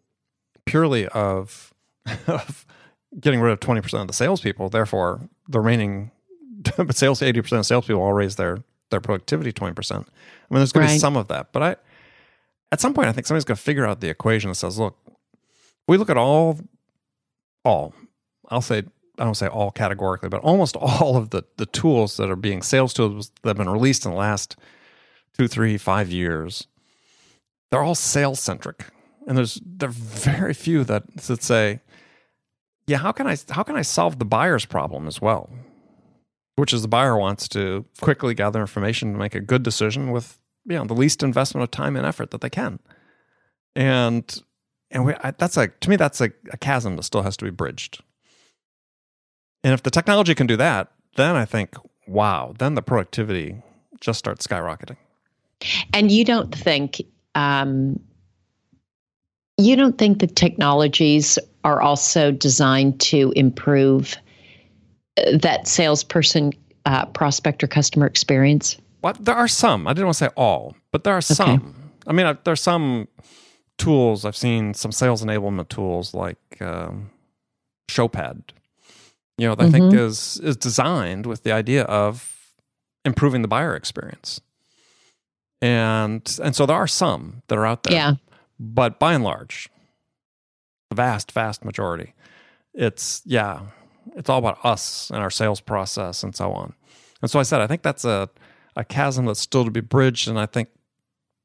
purely 0.66 1.08
of, 1.08 1.74
of 2.28 2.66
getting 3.20 3.40
rid 3.42 3.52
of 3.54 3.60
20% 3.60 4.02
of 4.02 4.08
the 4.08 4.14
salespeople. 4.14 4.70
Therefore, 4.70 5.22
the 5.48 5.60
remaining 5.60 6.12
but 6.78 6.96
sales 6.96 7.22
80% 7.22 7.60
of 7.60 7.66
salespeople 7.66 8.02
all 8.02 8.14
raise 8.14 8.36
their, 8.36 8.60
their 8.92 9.00
productivity 9.02 9.52
20%. 9.54 9.92
I 9.92 9.98
mean, 9.98 10.06
there's 10.50 10.72
going 10.72 10.88
to 10.88 10.94
be 10.94 11.00
some 11.00 11.16
of 11.16 11.28
that, 11.30 11.52
but 11.54 11.64
I, 11.64 11.76
at 12.72 12.80
some 12.82 12.94
point, 12.94 13.08
I 13.08 13.12
think 13.14 13.28
somebody's 13.28 13.46
going 13.46 13.56
to 13.56 13.62
figure 13.62 13.86
out 13.86 14.00
the 14.02 14.10
equation 14.10 14.50
that 14.50 14.56
says, 14.56 14.78
look, 14.78 14.98
we 15.88 15.98
look 15.98 16.10
at 16.10 16.18
all, 16.18 16.60
all, 17.64 17.94
I'll 18.50 18.62
say 18.62 18.84
I 19.20 19.26
don't 19.26 19.36
say 19.36 19.48
all 19.48 19.70
categorically, 19.70 20.30
but 20.30 20.42
almost 20.42 20.76
all 20.80 21.18
of 21.18 21.30
the 21.30 21.44
the 21.58 21.66
tools 21.66 22.18
that 22.18 22.32
are 22.32 22.36
being 22.36 22.62
sales 22.62 22.94
tools 22.94 23.32
that 23.44 23.50
have 23.50 23.58
been 23.58 23.70
released 23.70 24.06
in 24.06 24.12
the 24.12 24.18
last 24.18 24.56
two, 25.38 25.48
three, 25.48 25.78
five 25.78 26.10
years, 26.10 26.68
they're 27.70 27.84
all 27.84 27.96
sales 27.96 28.40
centric, 28.40 28.86
and 29.28 29.38
there's 29.38 29.62
there 29.66 29.90
are 29.90 29.94
very 29.94 30.54
few 30.54 30.84
that 30.86 31.16
that 31.16 31.44
say, 31.44 31.82
yeah, 32.88 32.98
how 32.98 33.12
can 33.12 33.28
I 33.28 33.38
how 33.50 33.64
can 33.64 33.76
I 33.76 33.82
solve 33.82 34.20
the 34.20 34.26
buyer's 34.26 34.66
problem 34.66 35.08
as 35.08 35.22
well? 35.22 35.50
Which 36.56 36.74
is 36.74 36.82
the 36.82 36.88
buyer 36.88 37.18
wants 37.18 37.48
to 37.50 37.86
quickly 38.02 38.34
gather 38.34 38.60
information 38.60 39.14
to 39.14 39.20
make 39.20 39.36
a 39.36 39.40
good 39.40 39.64
decision 39.64 40.12
with 40.12 40.40
you 40.66 40.78
know 40.78 40.86
the 40.86 40.94
least 40.94 41.24
investment 41.24 41.64
of 41.64 41.72
time 41.72 41.96
and 41.96 42.06
effort 42.06 42.32
that 42.32 42.42
they 42.42 42.50
can, 42.50 42.80
and 43.76 44.42
and 44.92 45.06
we, 45.06 45.14
I, 45.24 45.32
that's 45.32 45.58
like 45.58 45.80
to 45.82 45.90
me 45.90 45.96
that's 45.96 46.22
a, 46.22 46.32
a 46.52 46.58
chasm 46.58 46.96
that 46.96 47.04
still 47.04 47.22
has 47.22 47.38
to 47.38 47.46
be 47.46 47.52
bridged. 47.52 48.02
And 49.64 49.74
if 49.74 49.84
the 49.84 49.92
technology 49.92 50.36
can 50.36 50.48
do 50.48 50.58
that, 50.58 50.92
then 51.16 51.36
I 51.36 51.46
think 51.46 51.76
wow, 52.08 52.54
then 52.58 52.76
the 52.76 52.82
productivity 52.82 53.62
just 54.00 54.20
starts 54.20 54.48
skyrocketing. 54.48 54.98
And 55.94 56.12
you 56.12 56.24
don't 56.24 56.54
think 56.56 57.02
um, 57.36 58.00
you 59.58 59.76
don't 59.76 59.98
think 59.98 60.20
the 60.20 60.28
technologies 60.28 61.38
are 61.64 61.82
also 61.82 62.32
designed 62.32 63.00
to 63.02 63.34
improve 63.36 64.16
uh, 65.18 65.38
that 65.38 65.68
salesperson, 65.68 66.54
uh, 66.86 67.06
prospect, 67.08 67.64
or 67.64 67.68
customer 67.68 68.06
experience? 68.06 68.78
Well, 69.02 69.16
there 69.20 69.36
are 69.36 69.48
some. 69.48 69.88
I 69.88 69.92
didn't 69.92 70.08
want 70.08 70.18
to 70.18 70.26
say 70.26 70.32
all, 70.38 70.76
but 70.92 71.04
there 71.04 71.14
are 71.14 71.22
some. 71.22 71.50
Okay. 71.50 71.66
I 72.08 72.14
mean, 72.14 72.38
there 72.44 72.54
are 72.54 72.56
some 72.56 73.08
tools 73.78 74.26
I've 74.26 74.38
seen, 74.38 74.74
some 74.74 74.92
sales 74.92 75.24
enablement 75.24 75.70
tools 75.70 76.14
like 76.14 76.38
um, 76.62 77.10
Showpad. 77.90 78.42
You 79.40 79.48
know, 79.48 79.56
that 79.56 79.64
mm-hmm. 79.64 79.76
I 79.76 79.80
think 79.80 79.94
mm-hmm. 79.94 80.06
is 80.06 80.40
is 80.44 80.58
designed 80.58 81.26
with 81.26 81.44
the 81.44 81.52
idea 81.52 81.84
of 81.84 82.36
improving 83.06 83.42
the 83.42 83.48
buyer 83.48 83.76
experience 83.76 84.42
and 85.62 86.40
and 86.44 86.56
so 86.56 86.66
there 86.66 86.76
are 86.76 86.88
some 86.88 87.42
that 87.48 87.58
are 87.58 87.66
out 87.66 87.84
there. 87.84 87.94
Yeah. 87.94 88.14
But 88.60 89.00
by 89.00 89.14
and 89.14 89.24
large, 89.24 89.70
the 90.90 90.96
vast, 90.96 91.32
vast 91.32 91.64
majority, 91.64 92.14
it's 92.74 93.22
yeah, 93.26 93.62
it's 94.16 94.30
all 94.30 94.40
about 94.40 94.64
us 94.64 95.10
and 95.10 95.20
our 95.20 95.30
sales 95.30 95.62
process 95.62 96.24
and 96.24 96.36
so 96.36 96.52
on. 96.52 96.74
And 97.22 97.30
so 97.30 97.40
I 97.40 97.44
said, 97.44 97.62
I 97.62 97.68
think 97.68 97.82
that's 97.82 98.06
a 98.06 98.30
a 98.76 98.84
chasm 98.84 99.26
that's 99.26 99.40
still 99.40 99.66
to 99.66 99.72
be 99.72 99.82
bridged, 99.82 100.28
and 100.28 100.40
I 100.40 100.46
think 100.46 100.70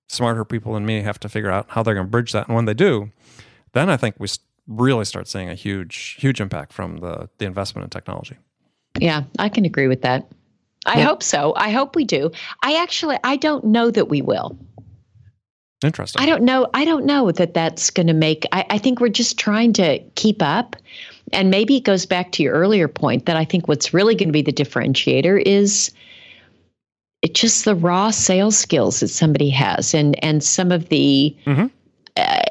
smarter 0.08 0.44
people 0.44 0.74
than 0.74 0.86
me 0.86 1.02
have 1.02 1.18
to 1.20 1.28
figure 1.28 1.50
out 1.50 1.66
how 1.70 1.82
they're 1.82 1.94
going 1.94 2.06
to 2.06 2.10
bridge 2.10 2.32
that. 2.32 2.46
And 2.46 2.54
when 2.54 2.66
they 2.66 2.74
do, 2.74 3.10
then 3.72 3.90
I 3.90 3.96
think 3.96 4.16
we 4.18 4.28
really 4.66 5.04
start 5.04 5.28
seeing 5.28 5.48
a 5.48 5.54
huge, 5.54 6.16
huge 6.18 6.40
impact 6.40 6.72
from 6.72 6.98
the 6.98 7.28
the 7.38 7.46
investment 7.46 7.84
in 7.84 7.90
technology. 7.90 8.36
Yeah, 8.98 9.24
I 9.38 9.48
can 9.48 9.64
agree 9.64 9.88
with 9.88 10.02
that. 10.02 10.30
I 10.86 11.00
hope 11.00 11.22
so. 11.22 11.54
I 11.56 11.70
hope 11.70 11.96
we 11.96 12.04
do. 12.04 12.30
I 12.62 12.76
actually 12.82 13.18
I 13.24 13.36
don't 13.36 13.64
know 13.64 13.90
that 13.90 14.08
we 14.08 14.22
will. 14.22 14.58
Interesting. 15.82 16.22
I 16.22 16.26
don't 16.26 16.42
know. 16.42 16.68
I 16.72 16.84
don't 16.84 17.04
know 17.04 17.30
that 17.32 17.54
that's 17.54 17.90
going 17.90 18.06
to 18.06 18.14
make. 18.14 18.46
I, 18.52 18.64
I 18.70 18.78
think 18.78 19.00
we're 19.00 19.08
just 19.08 19.38
trying 19.38 19.72
to 19.74 19.98
keep 20.14 20.40
up, 20.40 20.76
and 21.32 21.50
maybe 21.50 21.76
it 21.76 21.84
goes 21.84 22.06
back 22.06 22.32
to 22.32 22.42
your 22.42 22.54
earlier 22.54 22.88
point 22.88 23.26
that 23.26 23.36
I 23.36 23.44
think 23.44 23.68
what's 23.68 23.92
really 23.92 24.14
going 24.14 24.28
to 24.28 24.32
be 24.32 24.42
the 24.42 24.52
differentiator 24.52 25.42
is 25.44 25.90
it's 27.22 27.38
just 27.38 27.64
the 27.64 27.74
raw 27.74 28.10
sales 28.10 28.56
skills 28.56 29.00
that 29.00 29.08
somebody 29.08 29.50
has, 29.50 29.94
and 29.94 30.22
and 30.24 30.42
some 30.42 30.72
of 30.72 30.88
the. 30.88 31.36
Mm-hmm. 31.46 31.66
Uh, 32.16 32.42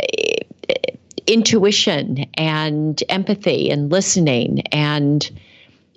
intuition 1.28 2.26
and 2.36 3.04
empathy 3.10 3.70
and 3.70 3.92
listening 3.92 4.62
and 4.68 5.32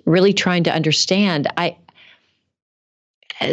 really 0.05 0.33
trying 0.33 0.63
to 0.63 0.73
understand 0.73 1.47
i 1.57 1.75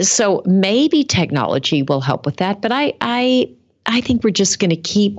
so 0.03 0.43
maybe 0.47 1.05
technology 1.05 1.83
will 1.83 2.01
help 2.01 2.27
with 2.27 2.37
that, 2.37 2.61
but 2.61 2.73
I 2.73 2.95
I 3.01 3.51
I 3.87 4.01
think 4.01 4.25
we're 4.25 4.31
just 4.31 4.59
going 4.59 4.71
to 4.71 4.77
keep 4.77 5.19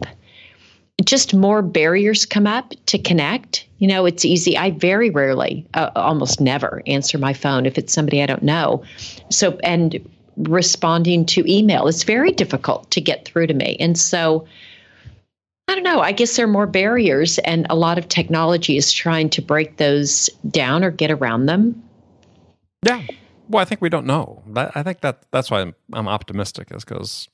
just 1.04 1.34
more 1.34 1.62
barriers 1.62 2.26
come 2.26 2.48
up 2.48 2.74
to 2.88 2.98
connect. 2.98 3.68
You 3.80 3.88
know, 3.88 4.06
it's 4.06 4.26
easy. 4.26 4.58
I 4.58 4.72
very 4.72 5.10
rarely, 5.10 5.68
uh, 5.74 5.92
almost 5.96 6.40
never 6.40 6.82
answer 6.88 7.18
my 7.18 7.34
phone 7.34 7.66
if 7.66 7.78
it's 7.78 7.94
somebody 7.94 8.24
I 8.24 8.26
don't 8.26 8.44
know. 8.44 8.84
So 9.30 9.60
and 9.64 10.00
responding 10.38 11.26
to 11.28 11.50
email, 11.52 11.88
it's 11.88 12.04
very 12.04 12.32
difficult 12.32 12.90
to 12.92 13.02
get 13.02 13.26
through 13.26 13.48
to 13.48 13.54
me. 13.54 13.78
And 13.80 13.98
so 13.98 14.48
I 15.68 15.74
don't 15.76 15.84
know. 15.84 16.00
I 16.00 16.12
guess 16.12 16.36
there 16.36 16.46
are 16.46 16.50
more 16.50 16.68
barriers, 16.68 17.40
and 17.40 17.66
a 17.70 17.76
lot 17.76 17.98
of 17.98 18.08
technology 18.08 18.78
is 18.78 18.94
trying 18.94 19.30
to 19.32 19.42
break 19.42 19.78
those 19.78 20.30
down 20.50 20.84
or 20.84 20.92
get 20.92 21.12
around 21.12 21.48
them. 21.48 21.82
Yeah. 22.84 23.02
Well, 23.50 23.62
I 23.62 23.66
think 23.66 23.82
we 23.82 23.90
don't 23.90 24.06
know. 24.06 24.44
I 24.56 24.84
think 24.84 25.02
that 25.02 25.24
that's 25.32 25.50
why 25.52 25.62
I'm, 25.62 25.76
I'm 25.94 26.08
optimistic, 26.08 26.70
is 26.72 26.84
because 26.84 27.30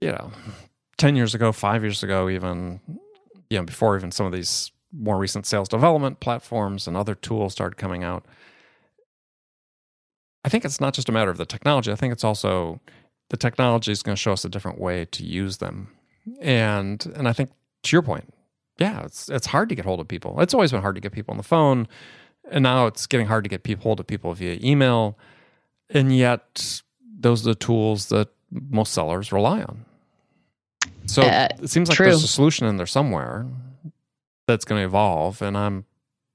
you 0.00 0.10
know, 0.10 0.32
ten 0.98 1.16
years 1.16 1.34
ago, 1.34 1.52
five 1.52 1.82
years 1.82 2.02
ago, 2.02 2.28
even 2.28 2.80
you 3.50 3.58
know, 3.58 3.64
before 3.64 3.96
even 3.96 4.10
some 4.10 4.26
of 4.26 4.32
these 4.32 4.72
more 4.92 5.18
recent 5.18 5.46
sales 5.46 5.68
development 5.68 6.20
platforms 6.20 6.86
and 6.86 6.96
other 6.96 7.14
tools 7.14 7.52
started 7.52 7.76
coming 7.76 8.02
out. 8.04 8.24
I 10.44 10.48
think 10.48 10.64
it's 10.64 10.80
not 10.80 10.92
just 10.94 11.08
a 11.08 11.12
matter 11.12 11.30
of 11.30 11.36
the 11.36 11.46
technology. 11.46 11.92
I 11.92 11.94
think 11.94 12.12
it's 12.12 12.24
also 12.24 12.80
the 13.30 13.36
technology 13.36 13.92
is 13.92 14.02
going 14.02 14.16
to 14.16 14.20
show 14.20 14.32
us 14.32 14.44
a 14.44 14.48
different 14.48 14.80
way 14.80 15.04
to 15.06 15.24
use 15.24 15.58
them. 15.58 15.88
And 16.40 17.04
and 17.16 17.28
I 17.28 17.32
think 17.32 17.50
to 17.84 17.96
your 17.96 18.02
point, 18.02 18.32
yeah, 18.78 19.02
it's 19.04 19.28
it's 19.28 19.46
hard 19.46 19.68
to 19.68 19.74
get 19.74 19.84
hold 19.84 20.00
of 20.00 20.08
people. 20.08 20.40
It's 20.40 20.54
always 20.54 20.72
been 20.72 20.82
hard 20.82 20.94
to 20.94 21.00
get 21.00 21.12
people 21.12 21.32
on 21.32 21.38
the 21.38 21.42
phone. 21.42 21.88
And 22.50 22.62
now 22.64 22.86
it's 22.86 23.06
getting 23.06 23.26
hard 23.26 23.44
to 23.44 23.50
get 23.50 23.62
people 23.62 23.84
hold 23.84 24.00
of 24.00 24.06
people 24.06 24.34
via 24.34 24.58
email. 24.62 25.18
And 25.90 26.14
yet 26.14 26.82
those 27.18 27.46
are 27.46 27.50
the 27.50 27.54
tools 27.54 28.08
that 28.08 28.28
most 28.50 28.92
sellers 28.92 29.32
rely 29.32 29.62
on. 29.62 29.84
So 31.06 31.22
uh, 31.22 31.48
it 31.62 31.70
seems 31.70 31.88
like 31.88 31.96
true. 31.96 32.06
there's 32.06 32.24
a 32.24 32.28
solution 32.28 32.66
in 32.66 32.76
there 32.76 32.86
somewhere 32.86 33.46
that's 34.46 34.64
going 34.64 34.80
to 34.80 34.84
evolve. 34.84 35.40
And 35.42 35.56
i'm 35.56 35.86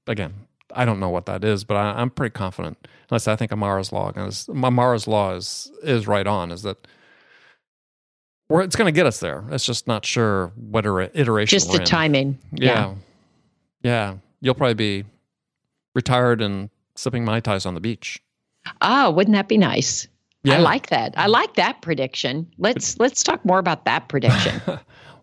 again 0.06 0.34
i 0.74 0.84
don't 0.84 1.00
know 1.00 1.10
what 1.10 1.26
that 1.26 1.44
is 1.44 1.64
but 1.64 1.76
I, 1.76 2.00
am 2.00 2.10
pretty 2.10 2.32
confident. 2.32 2.88
Unless 3.10 3.28
i 3.28 3.36
think 3.36 3.52
amara's 3.52 3.92
law 3.92 4.10
is 4.10 4.48
amara's 4.48 5.06
law 5.06 5.34
is 5.34 5.70
is 5.82 6.06
right 6.06 6.26
on 6.26 6.50
is 6.50 6.62
that 6.62 6.88
where 8.48 8.62
it's 8.62 8.76
going 8.76 8.92
to 8.92 8.96
get 8.96 9.06
us 9.06 9.20
there 9.20 9.44
it's 9.50 9.64
just 9.64 9.86
not 9.86 10.04
sure 10.04 10.52
what 10.56 10.84
iteration 10.84 11.56
just 11.56 11.70
the 11.70 11.78
in. 11.78 11.84
timing 11.84 12.38
yeah. 12.52 12.64
yeah 12.64 12.94
yeah 13.82 14.14
you'll 14.40 14.54
probably 14.54 14.74
be 14.74 15.04
retired 15.94 16.40
and 16.40 16.70
sipping 16.94 17.24
mai 17.24 17.40
tais 17.40 17.66
on 17.66 17.74
the 17.74 17.80
beach. 17.80 18.22
Oh, 18.82 19.10
wouldn't 19.10 19.34
that 19.34 19.48
be 19.48 19.58
nice? 19.58 20.08
Yeah. 20.42 20.56
I 20.56 20.58
like 20.58 20.88
that. 20.88 21.14
I 21.16 21.26
like 21.26 21.54
that 21.54 21.82
prediction. 21.82 22.46
Let's 22.58 22.98
let's 22.98 23.22
talk 23.22 23.44
more 23.44 23.58
about 23.58 23.84
that 23.86 24.08
prediction. 24.08 24.60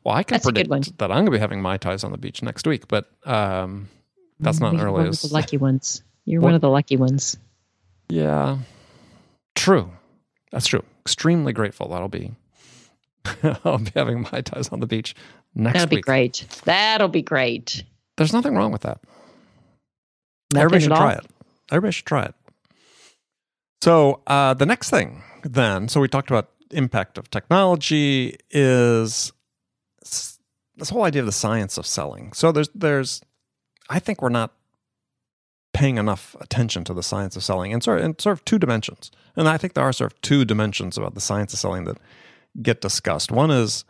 well, 0.03 0.15
I 0.15 0.23
can 0.23 0.35
that's 0.35 0.45
predict 0.45 0.97
that 0.97 1.11
I'm 1.11 1.17
going 1.17 1.25
to 1.25 1.31
be 1.31 1.39
having 1.39 1.61
mai 1.61 1.77
tais 1.77 2.03
on 2.03 2.11
the 2.11 2.17
beach 2.17 2.41
next 2.41 2.67
week, 2.67 2.87
but 2.87 3.09
um, 3.25 3.87
that's 4.39 4.59
not 4.59 4.75
early. 4.75 4.91
One 4.91 5.07
of 5.07 5.21
the 5.21 5.29
lucky 5.31 5.57
ones. 5.69 6.03
You're 6.25 6.41
what? 6.41 6.47
one 6.47 6.55
of 6.55 6.61
the 6.61 6.69
lucky 6.69 6.97
ones. 6.97 7.37
Yeah, 8.09 8.57
true. 9.55 9.89
That's 10.51 10.67
true. 10.67 10.83
Extremely 11.05 11.53
grateful. 11.53 11.89
That'll 11.89 12.07
be. 12.07 12.31
I'll 13.65 13.79
be 13.79 13.91
having 13.95 14.21
mai 14.21 14.41
tais 14.41 14.69
on 14.71 14.79
the 14.79 14.87
beach 14.87 15.15
next. 15.53 15.73
Week. 15.73 15.73
That'll 15.73 15.95
be 15.97 16.01
great. 16.01 16.45
That'll 16.65 17.07
be 17.07 17.21
great. 17.21 17.83
There's 18.17 18.33
nothing 18.33 18.55
wrong 18.55 18.71
with 18.71 18.81
that. 18.81 18.99
Nothing 20.53 20.63
Everybody 20.63 20.83
should 20.83 20.95
try 20.95 21.13
it. 21.13 21.25
Everybody 21.71 21.91
should 21.91 22.05
try 22.05 22.23
it. 22.23 22.35
So 23.81 24.21
uh, 24.27 24.53
the 24.53 24.65
next 24.65 24.89
thing, 24.89 25.23
then, 25.43 25.87
so 25.87 25.99
we 25.99 26.07
talked 26.07 26.29
about 26.29 26.49
impact 26.71 27.17
of 27.17 27.29
technology 27.29 28.37
is 28.49 29.31
this 30.77 30.89
whole 30.89 31.03
idea 31.03 31.21
of 31.21 31.25
the 31.25 31.31
science 31.31 31.77
of 31.77 31.85
selling. 31.85 32.33
So 32.33 32.51
there's 32.51 32.69
there's 32.73 33.21
I 33.89 33.99
think 33.99 34.21
we're 34.21 34.29
not 34.29 34.51
paying 35.73 35.97
enough 35.97 36.35
attention 36.39 36.83
to 36.85 36.93
the 36.93 37.03
science 37.03 37.35
of 37.35 37.43
selling 37.43 37.71
in 37.71 37.81
sort 37.81 37.99
of, 37.99 38.05
in 38.05 38.19
sort 38.19 38.37
of 38.37 38.45
two 38.45 38.57
dimensions. 38.57 39.11
And 39.35 39.49
I 39.49 39.57
think 39.57 39.73
there 39.73 39.83
are 39.83 39.91
sort 39.91 40.13
of 40.13 40.21
two 40.21 40.45
dimensions 40.45 40.97
about 40.97 41.15
the 41.15 41.21
science 41.21 41.53
of 41.53 41.59
selling 41.59 41.83
that 41.83 41.97
get 42.61 42.81
discussed. 42.81 43.31
One 43.31 43.51
is 43.51 43.85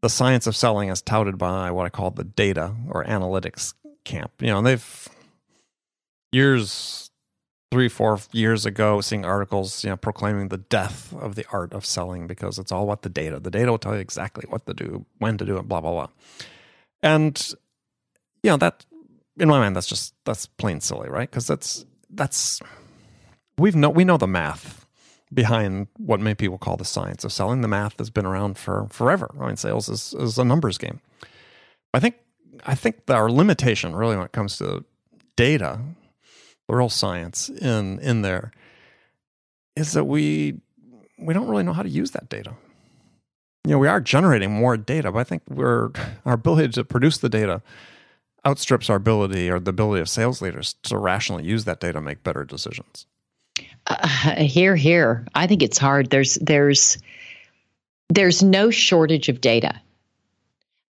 the 0.00 0.08
science 0.08 0.46
of 0.46 0.56
selling 0.56 0.88
is 0.88 1.00
touted 1.00 1.38
by 1.38 1.70
what 1.70 1.86
I 1.86 1.88
call 1.88 2.10
the 2.10 2.24
data 2.24 2.74
or 2.90 3.04
analytics 3.04 3.74
camp. 4.04 4.32
You 4.40 4.48
know, 4.48 4.58
and 4.58 4.66
they've 4.66 5.08
years 6.32 7.10
three 7.72 7.88
four 7.88 8.20
years 8.32 8.66
ago 8.66 9.00
seeing 9.00 9.24
articles 9.24 9.82
you 9.82 9.88
know 9.88 9.96
proclaiming 9.96 10.48
the 10.48 10.58
death 10.58 11.14
of 11.14 11.36
the 11.36 11.46
art 11.52 11.72
of 11.72 11.86
selling 11.86 12.26
because 12.26 12.58
it's 12.58 12.70
all 12.70 12.84
about 12.84 13.00
the 13.00 13.08
data 13.08 13.40
the 13.40 13.50
data 13.50 13.70
will 13.70 13.78
tell 13.78 13.94
you 13.94 14.00
exactly 14.00 14.44
what 14.50 14.66
to 14.66 14.74
do 14.74 15.06
when 15.18 15.38
to 15.38 15.46
do 15.46 15.56
it 15.56 15.66
blah 15.66 15.80
blah 15.80 15.90
blah 15.90 16.08
and 17.02 17.54
you 18.42 18.50
know 18.50 18.58
that 18.58 18.84
in 19.38 19.48
my 19.48 19.58
mind 19.58 19.74
that's 19.74 19.86
just 19.86 20.12
that's 20.26 20.44
plain 20.44 20.82
silly 20.82 21.08
right 21.08 21.30
because 21.30 21.46
that's 21.46 21.86
that's 22.10 22.60
we've 23.56 23.74
know 23.74 23.88
we 23.88 24.04
know 24.04 24.18
the 24.18 24.26
math 24.26 24.81
behind 25.32 25.86
what 25.96 26.20
many 26.20 26.34
people 26.34 26.58
call 26.58 26.76
the 26.76 26.84
science 26.84 27.24
of 27.24 27.32
selling 27.32 27.60
the 27.60 27.68
math 27.68 27.98
has 27.98 28.10
been 28.10 28.26
around 28.26 28.58
for 28.58 28.86
forever 28.90 29.34
i 29.40 29.46
mean 29.46 29.56
sales 29.56 29.88
is, 29.88 30.14
is 30.18 30.38
a 30.38 30.44
numbers 30.44 30.78
game 30.78 31.00
i 31.94 32.00
think 32.00 32.16
I 32.64 32.74
think 32.74 33.02
our 33.08 33.30
limitation 33.30 33.94
really 33.94 34.16
when 34.16 34.24
it 34.24 34.32
comes 34.32 34.58
to 34.58 34.84
data, 35.36 35.80
the 36.68 36.76
real 36.76 36.88
science 36.88 37.48
in 37.48 37.98
in 38.00 38.22
there, 38.22 38.52
is 39.76 39.92
that 39.92 40.04
we 40.04 40.60
we 41.18 41.34
don't 41.34 41.48
really 41.48 41.62
know 41.62 41.72
how 41.72 41.82
to 41.82 41.88
use 41.88 42.12
that 42.12 42.28
data. 42.28 42.54
You 43.64 43.72
know, 43.72 43.78
we 43.78 43.88
are 43.88 44.00
generating 44.00 44.50
more 44.52 44.76
data, 44.76 45.12
but 45.12 45.20
I 45.20 45.24
think 45.24 45.42
we're 45.48 45.90
our 46.24 46.34
ability 46.34 46.72
to 46.72 46.84
produce 46.84 47.18
the 47.18 47.28
data 47.28 47.62
outstrips 48.44 48.90
our 48.90 48.96
ability 48.96 49.48
or 49.48 49.60
the 49.60 49.70
ability 49.70 50.00
of 50.00 50.08
sales 50.08 50.42
leaders 50.42 50.74
to 50.82 50.98
rationally 50.98 51.44
use 51.44 51.64
that 51.64 51.78
data 51.78 51.94
to 51.94 52.00
make 52.00 52.24
better 52.24 52.44
decisions. 52.44 53.06
Uh, 53.92 54.34
here, 54.42 54.76
here. 54.76 55.26
I 55.34 55.46
think 55.46 55.62
it's 55.62 55.78
hard. 55.78 56.10
There's 56.10 56.34
there's 56.36 56.98
there's 58.08 58.42
no 58.42 58.70
shortage 58.70 59.28
of 59.28 59.40
data, 59.40 59.80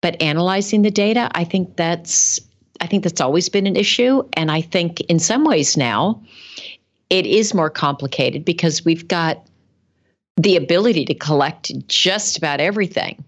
but 0.01 0.21
analyzing 0.23 0.83
the 0.83 0.91
data, 0.91 1.31
I 1.35 1.45
think 1.45 1.77
that's 1.77 2.41
I 2.81 2.87
think 2.87 3.05
that's 3.05 3.21
always 3.21 3.49
been 3.49 3.67
an 3.67 3.77
issue, 3.77 4.23
and 4.35 4.51
I 4.51 4.61
think 4.61 5.01
in 5.03 5.19
some 5.19 5.45
ways 5.45 5.77
now 5.77 6.23
it 7.11 7.27
is 7.27 7.55
more 7.55 7.71
complicated 7.71 8.45
because 8.45 8.85
we've 8.85 9.09
got 9.09 9.45
the 10.37 10.57
ability 10.57 11.05
to 11.05 11.15
collect 11.15 11.73
just 11.89 12.39
about 12.39 12.61
everything. 12.61 13.23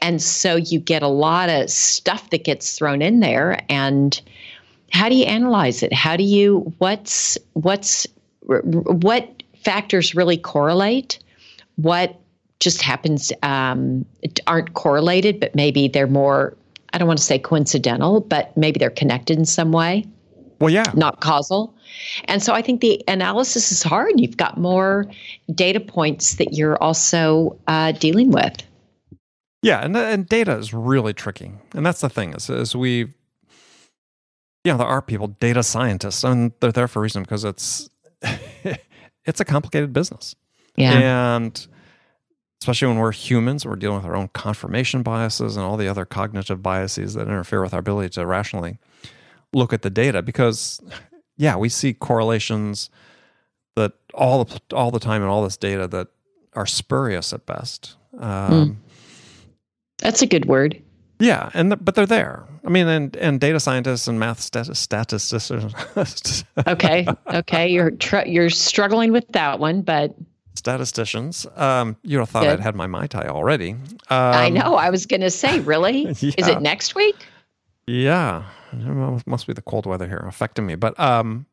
And 0.00 0.22
so 0.22 0.56
you 0.56 0.78
get 0.78 1.02
a 1.02 1.08
lot 1.08 1.48
of 1.48 1.70
stuff 1.70 2.30
that 2.30 2.44
gets 2.44 2.78
thrown 2.78 3.02
in 3.02 3.20
there 3.20 3.58
and 3.68 4.20
how 4.92 5.08
do 5.08 5.16
you 5.16 5.24
analyze 5.24 5.82
it? 5.82 5.92
How 5.92 6.16
do 6.16 6.22
you 6.22 6.72
what's 6.78 7.36
what's 7.54 8.06
what 8.46 9.42
factors 9.62 10.14
really 10.14 10.36
correlate? 10.36 11.18
What 11.76 12.18
just 12.60 12.80
happens 12.80 13.32
um, 13.42 14.06
aren't 14.46 14.74
correlated, 14.74 15.40
but 15.40 15.54
maybe 15.54 15.88
they're 15.88 16.06
more 16.06 16.56
I 16.92 16.98
don't 16.98 17.08
want 17.08 17.18
to 17.18 17.24
say 17.24 17.38
coincidental, 17.38 18.20
but 18.20 18.56
maybe 18.56 18.78
they're 18.78 18.88
connected 18.88 19.38
in 19.38 19.44
some 19.44 19.70
way. 19.70 20.06
Well, 20.60 20.70
yeah. 20.70 20.90
Not 20.94 21.20
causal. 21.20 21.74
And 22.24 22.42
so 22.42 22.54
I 22.54 22.62
think 22.62 22.80
the 22.80 23.02
analysis 23.06 23.70
is 23.70 23.82
hard. 23.82 24.12
You've 24.16 24.38
got 24.38 24.58
more 24.58 25.06
data 25.54 25.80
points 25.80 26.36
that 26.36 26.54
you're 26.54 26.82
also 26.82 27.58
uh, 27.66 27.92
dealing 27.92 28.30
with. 28.30 28.62
Yeah, 29.62 29.84
and 29.84 29.96
and 29.96 30.28
data 30.28 30.56
is 30.56 30.72
really 30.72 31.12
tricky, 31.12 31.50
and 31.74 31.84
that's 31.84 32.00
the 32.00 32.08
thing 32.08 32.34
is, 32.34 32.48
is 32.48 32.76
we, 32.76 32.98
you 32.98 33.12
know, 34.64 34.76
there 34.76 34.86
are 34.86 35.02
people, 35.02 35.28
data 35.28 35.62
scientists, 35.62 36.22
and 36.22 36.52
they're 36.60 36.70
there 36.70 36.86
for 36.86 37.00
a 37.00 37.02
reason 37.02 37.22
because 37.22 37.42
it's 37.42 37.90
it's 39.26 39.40
a 39.40 39.44
complicated 39.44 39.92
business. 39.92 40.34
Yeah, 40.76 41.36
and 41.36 41.66
especially 42.60 42.88
when 42.88 42.98
we're 42.98 43.12
humans, 43.12 43.66
we're 43.66 43.76
dealing 43.76 43.96
with 43.96 44.06
our 44.06 44.16
own 44.16 44.28
confirmation 44.28 45.02
biases 45.02 45.56
and 45.56 45.64
all 45.64 45.76
the 45.76 45.88
other 45.88 46.04
cognitive 46.04 46.62
biases 46.62 47.14
that 47.14 47.22
interfere 47.22 47.62
with 47.62 47.74
our 47.74 47.80
ability 47.80 48.10
to 48.10 48.26
rationally 48.26 48.78
look 49.52 49.72
at 49.72 49.82
the 49.82 49.90
data 49.90 50.22
because 50.22 50.80
yeah, 51.36 51.56
we 51.56 51.68
see 51.68 51.92
correlations 51.94 52.90
that 53.74 53.92
all 54.14 54.44
the 54.44 54.60
all 54.72 54.90
the 54.90 54.98
time 54.98 55.22
in 55.22 55.28
all 55.28 55.42
this 55.42 55.56
data 55.56 55.86
that 55.88 56.08
are 56.54 56.66
spurious 56.66 57.32
at 57.32 57.46
best. 57.46 57.96
Um, 58.18 58.50
mm. 58.50 58.76
That's 59.98 60.22
a 60.22 60.26
good 60.26 60.46
word. 60.46 60.82
Yeah, 61.18 61.50
and 61.54 61.72
the, 61.72 61.76
but 61.76 61.94
they're 61.94 62.06
there. 62.06 62.44
I 62.64 62.68
mean, 62.68 62.88
and 62.88 63.16
and 63.16 63.40
data 63.40 63.58
scientists 63.60 64.06
and 64.06 64.18
math 64.18 64.40
stat- 64.40 64.76
statisticians. 64.76 66.44
okay, 66.66 67.06
okay, 67.26 67.68
you're 67.68 67.92
tr- 67.92 68.26
you're 68.26 68.50
struggling 68.50 69.12
with 69.12 69.26
that 69.28 69.58
one, 69.58 69.82
but 69.82 70.14
statisticians. 70.54 71.46
Um, 71.56 71.96
you 72.02 72.24
thought 72.26 72.42
good. 72.42 72.54
I'd 72.54 72.60
had 72.60 72.74
my 72.74 72.86
mai 72.86 73.06
tai 73.06 73.28
already. 73.28 73.70
Um, 73.70 73.80
I 74.10 74.48
know. 74.48 74.74
I 74.74 74.90
was 74.90 75.06
going 75.06 75.20
to 75.20 75.30
say, 75.30 75.60
really? 75.60 76.02
yeah. 76.02 76.10
Is 76.38 76.48
it 76.48 76.60
next 76.60 76.94
week? 76.94 77.16
Yeah, 77.86 78.44
it 78.72 79.26
must 79.26 79.46
be 79.46 79.52
the 79.52 79.62
cold 79.62 79.86
weather 79.86 80.08
here 80.08 80.24
affecting 80.26 80.66
me. 80.66 80.74
But 80.74 80.98
um, 80.98 81.46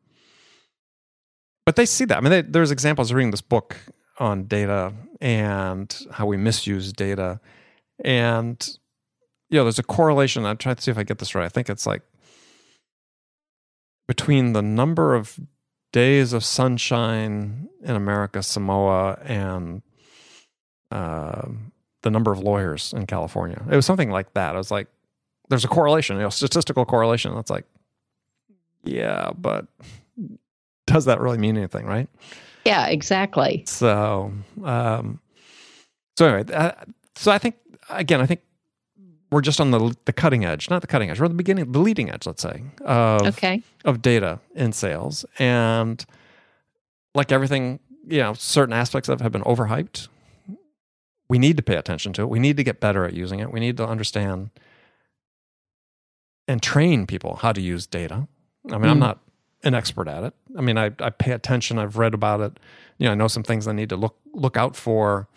but 1.64 1.76
they 1.76 1.86
see 1.86 2.04
that. 2.06 2.18
I 2.18 2.20
mean, 2.20 2.30
they, 2.30 2.42
there's 2.42 2.70
examples 2.70 3.12
reading 3.12 3.30
this 3.30 3.40
book 3.40 3.76
on 4.18 4.44
data 4.44 4.92
and 5.20 5.96
how 6.10 6.26
we 6.26 6.36
misuse 6.36 6.92
data, 6.92 7.40
and 8.04 8.78
you 9.54 9.60
know, 9.60 9.64
there's 9.66 9.78
a 9.78 9.84
correlation. 9.84 10.44
I'm 10.44 10.56
trying 10.56 10.74
to 10.74 10.82
see 10.82 10.90
if 10.90 10.98
I 10.98 11.04
get 11.04 11.18
this 11.18 11.32
right. 11.32 11.44
I 11.44 11.48
think 11.48 11.70
it's 11.70 11.86
like 11.86 12.02
between 14.08 14.52
the 14.52 14.62
number 14.62 15.14
of 15.14 15.38
days 15.92 16.32
of 16.32 16.44
sunshine 16.44 17.68
in 17.84 17.94
American 17.94 18.42
Samoa, 18.42 19.16
and 19.22 19.80
uh, 20.90 21.42
the 22.02 22.10
number 22.10 22.32
of 22.32 22.40
lawyers 22.40 22.92
in 22.92 23.06
California. 23.06 23.62
It 23.70 23.76
was 23.76 23.86
something 23.86 24.10
like 24.10 24.34
that. 24.34 24.56
I 24.56 24.58
was 24.58 24.72
like, 24.72 24.88
there's 25.50 25.64
a 25.64 25.68
correlation, 25.68 26.16
you 26.16 26.22
know, 26.22 26.30
statistical 26.30 26.84
correlation. 26.84 27.32
That's 27.32 27.50
like, 27.50 27.64
yeah, 28.82 29.30
but 29.38 29.68
does 30.88 31.04
that 31.04 31.20
really 31.20 31.38
mean 31.38 31.56
anything, 31.56 31.86
right? 31.86 32.08
Yeah, 32.64 32.88
exactly. 32.88 33.62
So, 33.68 34.32
um, 34.64 35.20
so 36.18 36.26
anyway, 36.26 36.52
uh, 36.52 36.72
so 37.14 37.30
I 37.30 37.38
think 37.38 37.54
again, 37.88 38.20
I 38.20 38.26
think 38.26 38.40
we're 39.30 39.40
just 39.40 39.60
on 39.60 39.70
the 39.70 39.96
the 40.04 40.12
cutting 40.12 40.44
edge, 40.44 40.70
not 40.70 40.80
the 40.80 40.86
cutting 40.86 41.10
edge. 41.10 41.18
We're 41.18 41.26
at 41.26 41.32
the 41.32 41.36
beginning, 41.36 41.72
the 41.72 41.78
leading 41.78 42.10
edge, 42.10 42.26
let's 42.26 42.42
say, 42.42 42.62
of 42.82 43.26
okay. 43.28 43.62
of 43.84 44.02
data 44.02 44.40
in 44.54 44.72
sales, 44.72 45.24
and 45.38 46.04
like 47.14 47.32
everything, 47.32 47.80
you 48.06 48.18
know, 48.18 48.34
certain 48.34 48.72
aspects 48.72 49.08
of 49.08 49.20
it 49.20 49.22
have 49.22 49.32
been 49.32 49.42
overhyped. 49.42 50.08
We 51.28 51.38
need 51.38 51.56
to 51.56 51.62
pay 51.62 51.76
attention 51.76 52.12
to 52.14 52.22
it. 52.22 52.28
We 52.28 52.38
need 52.38 52.56
to 52.58 52.64
get 52.64 52.80
better 52.80 53.04
at 53.04 53.14
using 53.14 53.40
it. 53.40 53.50
We 53.50 53.60
need 53.60 53.76
to 53.78 53.86
understand 53.86 54.50
and 56.46 56.62
train 56.62 57.06
people 57.06 57.36
how 57.36 57.52
to 57.52 57.60
use 57.60 57.86
data. 57.86 58.28
I 58.70 58.78
mean, 58.78 58.82
mm. 58.82 58.90
I'm 58.90 58.98
not 58.98 59.20
an 59.62 59.74
expert 59.74 60.08
at 60.08 60.24
it. 60.24 60.34
I 60.56 60.60
mean, 60.60 60.76
I, 60.76 60.92
I 61.00 61.10
pay 61.10 61.32
attention. 61.32 61.78
I've 61.78 61.96
read 61.96 62.14
about 62.14 62.40
it. 62.40 62.60
You 62.98 63.06
know, 63.06 63.12
I 63.12 63.14
know 63.14 63.28
some 63.28 63.42
things 63.42 63.66
I 63.66 63.72
need 63.72 63.88
to 63.88 63.96
look 63.96 64.16
look 64.32 64.56
out 64.56 64.76
for 64.76 65.28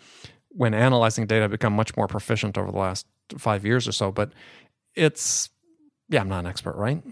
when 0.50 0.74
analyzing 0.74 1.26
data. 1.26 1.44
I've 1.44 1.50
become 1.50 1.72
much 1.72 1.96
more 1.96 2.06
proficient 2.06 2.58
over 2.58 2.70
the 2.70 2.78
last 2.78 3.06
five 3.36 3.64
years 3.64 3.86
or 3.86 3.92
so. 3.92 4.10
But 4.10 4.32
it's 4.94 5.50
yeah, 6.08 6.20
I'm 6.20 6.28
not 6.28 6.40
an 6.40 6.46
expert, 6.46 6.76
right? 6.76 7.02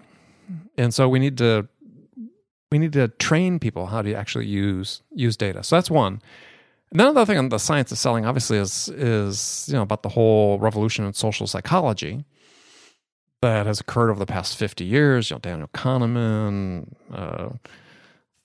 And 0.78 0.94
so 0.94 1.08
we 1.08 1.18
need 1.18 1.38
to 1.38 1.68
we 2.70 2.78
need 2.78 2.92
to 2.94 3.08
train 3.08 3.58
people 3.58 3.86
how 3.86 4.02
to 4.02 4.14
actually 4.14 4.46
use 4.46 5.02
use 5.12 5.36
data. 5.36 5.62
So 5.62 5.76
that's 5.76 5.90
one. 5.90 6.20
And 6.90 7.00
then 7.00 7.08
another 7.08 7.26
thing 7.26 7.38
on 7.38 7.48
the 7.48 7.58
science 7.58 7.90
of 7.90 7.98
selling, 7.98 8.24
obviously, 8.24 8.58
is 8.58 8.88
is 8.88 9.66
you 9.68 9.74
know 9.74 9.82
about 9.82 10.02
the 10.02 10.08
whole 10.08 10.58
revolution 10.58 11.04
in 11.04 11.12
social 11.12 11.46
psychology 11.46 12.24
that 13.42 13.66
has 13.66 13.80
occurred 13.80 14.10
over 14.10 14.18
the 14.18 14.26
past 14.26 14.56
50 14.56 14.84
years. 14.84 15.30
You 15.30 15.36
know, 15.36 15.40
Daniel 15.40 15.68
Kahneman, 15.68 16.92
uh, 17.12 17.50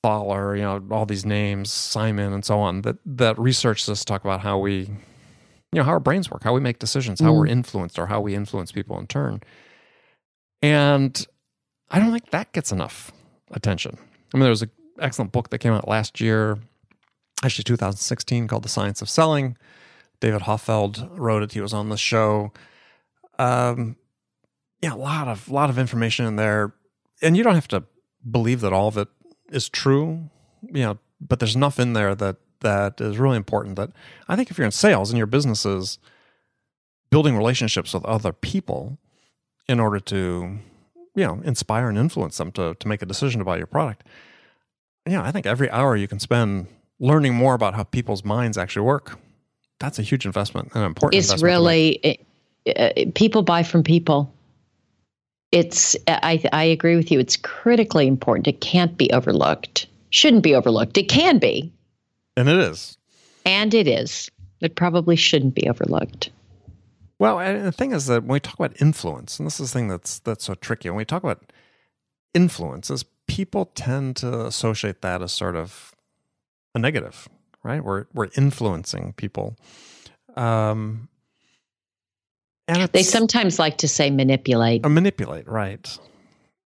Thaler, 0.03 0.55
you 0.55 0.63
know, 0.63 0.83
all 0.91 1.05
these 1.05 1.25
names, 1.25 1.71
Simon, 1.71 2.33
and 2.33 2.43
so 2.43 2.59
on, 2.59 2.81
that, 2.81 2.97
that 3.05 3.37
research 3.39 3.85
this 3.85 4.03
talk 4.03 4.23
about 4.23 4.41
how 4.41 4.57
we, 4.57 4.89
you 5.71 5.79
know, 5.79 5.83
how 5.83 5.91
our 5.91 5.99
brains 5.99 6.29
work, 6.29 6.43
how 6.43 6.53
we 6.53 6.59
make 6.59 6.79
decisions, 6.79 7.19
how 7.19 7.31
mm. 7.31 7.39
we're 7.39 7.47
influenced, 7.47 7.97
or 7.97 8.07
how 8.07 8.19
we 8.19 8.35
influence 8.35 8.71
people 8.71 8.99
in 8.99 9.07
turn. 9.07 9.41
And 10.61 11.25
I 11.89 11.99
don't 11.99 12.11
think 12.11 12.29
that 12.31 12.51
gets 12.51 12.71
enough 12.71 13.11
attention. 13.51 13.97
I 14.33 14.37
mean, 14.37 14.41
there 14.41 14.49
was 14.49 14.61
an 14.61 14.71
excellent 14.99 15.31
book 15.31 15.49
that 15.49 15.59
came 15.59 15.73
out 15.73 15.87
last 15.87 16.19
year, 16.19 16.59
actually 17.43 17.63
2016, 17.63 18.47
called 18.47 18.63
The 18.63 18.69
Science 18.69 19.01
of 19.01 19.09
Selling. 19.09 19.57
David 20.19 20.41
Hoffeld 20.41 21.09
wrote 21.17 21.41
it. 21.41 21.53
He 21.53 21.61
was 21.61 21.73
on 21.73 21.89
the 21.89 21.97
show. 21.97 22.51
Um, 23.39 23.95
yeah, 24.81 24.93
a 24.93 24.95
lot 24.95 25.27
of 25.27 25.49
lot 25.49 25.69
of 25.69 25.77
information 25.77 26.25
in 26.25 26.35
there, 26.35 26.73
and 27.21 27.35
you 27.35 27.43
don't 27.43 27.55
have 27.55 27.67
to 27.69 27.83
believe 28.29 28.61
that 28.61 28.73
all 28.73 28.87
of 28.87 28.97
it 28.97 29.07
is 29.51 29.69
true, 29.69 30.29
you 30.61 30.83
know. 30.83 30.99
But 31.19 31.39
there's 31.39 31.55
enough 31.55 31.79
in 31.79 31.93
there 31.93 32.15
that 32.15 32.37
that 32.61 32.99
is 33.01 33.17
really 33.17 33.37
important. 33.37 33.75
That 33.75 33.91
I 34.27 34.35
think 34.35 34.49
if 34.49 34.57
you're 34.57 34.65
in 34.65 34.71
sales 34.71 35.09
and 35.09 35.17
your 35.17 35.27
business 35.27 35.65
is 35.65 35.99
building 37.09 37.37
relationships 37.37 37.93
with 37.93 38.05
other 38.05 38.31
people 38.31 38.97
in 39.67 39.79
order 39.79 39.99
to, 39.99 40.59
you 41.15 41.25
know, 41.25 41.41
inspire 41.43 41.89
and 41.89 41.97
influence 41.97 42.37
them 42.37 42.51
to 42.53 42.75
to 42.75 42.87
make 42.87 43.01
a 43.01 43.05
decision 43.05 43.41
about 43.41 43.57
your 43.57 43.67
product. 43.67 44.03
Yeah, 45.07 45.23
I 45.23 45.31
think 45.31 45.45
every 45.45 45.69
hour 45.69 45.95
you 45.95 46.07
can 46.07 46.19
spend 46.19 46.67
learning 46.99 47.33
more 47.33 47.53
about 47.53 47.73
how 47.73 47.83
people's 47.83 48.23
minds 48.23 48.57
actually 48.57 48.85
work. 48.85 49.19
That's 49.79 49.97
a 49.97 50.03
huge 50.03 50.25
investment, 50.25 50.69
and 50.73 50.83
an 50.83 50.87
important. 50.87 51.23
It's 51.23 51.41
really 51.41 51.99
it, 52.03 52.25
uh, 52.77 53.11
people 53.15 53.41
buy 53.41 53.63
from 53.63 53.83
people 53.83 54.33
it's 55.51 55.95
I, 56.07 56.43
I 56.53 56.63
agree 56.63 56.95
with 56.95 57.11
you 57.11 57.19
it's 57.19 57.37
critically 57.37 58.07
important 58.07 58.47
it 58.47 58.61
can't 58.61 58.97
be 58.97 59.11
overlooked 59.11 59.87
shouldn't 60.09 60.43
be 60.43 60.55
overlooked 60.55 60.97
it 60.97 61.09
can 61.09 61.39
be 61.39 61.71
and 62.37 62.49
it 62.49 62.57
is 62.57 62.97
and 63.45 63.73
it 63.73 63.87
is 63.87 64.29
it 64.59 64.75
probably 64.75 65.15
shouldn't 65.15 65.55
be 65.55 65.67
overlooked 65.69 66.29
well 67.19 67.39
and 67.39 67.65
the 67.65 67.71
thing 67.71 67.91
is 67.91 68.05
that 68.07 68.23
when 68.23 68.33
we 68.33 68.39
talk 68.39 68.55
about 68.55 68.79
influence 68.81 69.39
and 69.39 69.45
this 69.45 69.59
is 69.59 69.71
the 69.71 69.79
thing 69.79 69.87
that's 69.87 70.19
that's 70.19 70.45
so 70.45 70.53
tricky 70.55 70.89
when 70.89 70.97
we 70.97 71.05
talk 71.05 71.23
about 71.23 71.51
influences 72.33 73.05
people 73.27 73.65
tend 73.75 74.15
to 74.15 74.45
associate 74.45 75.01
that 75.01 75.21
as 75.21 75.31
sort 75.31 75.55
of 75.55 75.93
a 76.75 76.79
negative 76.79 77.27
right 77.63 77.83
we're 77.83 78.05
we're 78.13 78.29
influencing 78.35 79.13
people 79.13 79.55
um 80.35 81.07
And 82.67 82.89
they 82.93 83.03
sometimes 83.03 83.59
like 83.59 83.77
to 83.79 83.87
say 83.87 84.09
manipulate. 84.09 84.85
Uh, 84.85 84.89
manipulate, 84.89 85.45
right. 85.47 85.99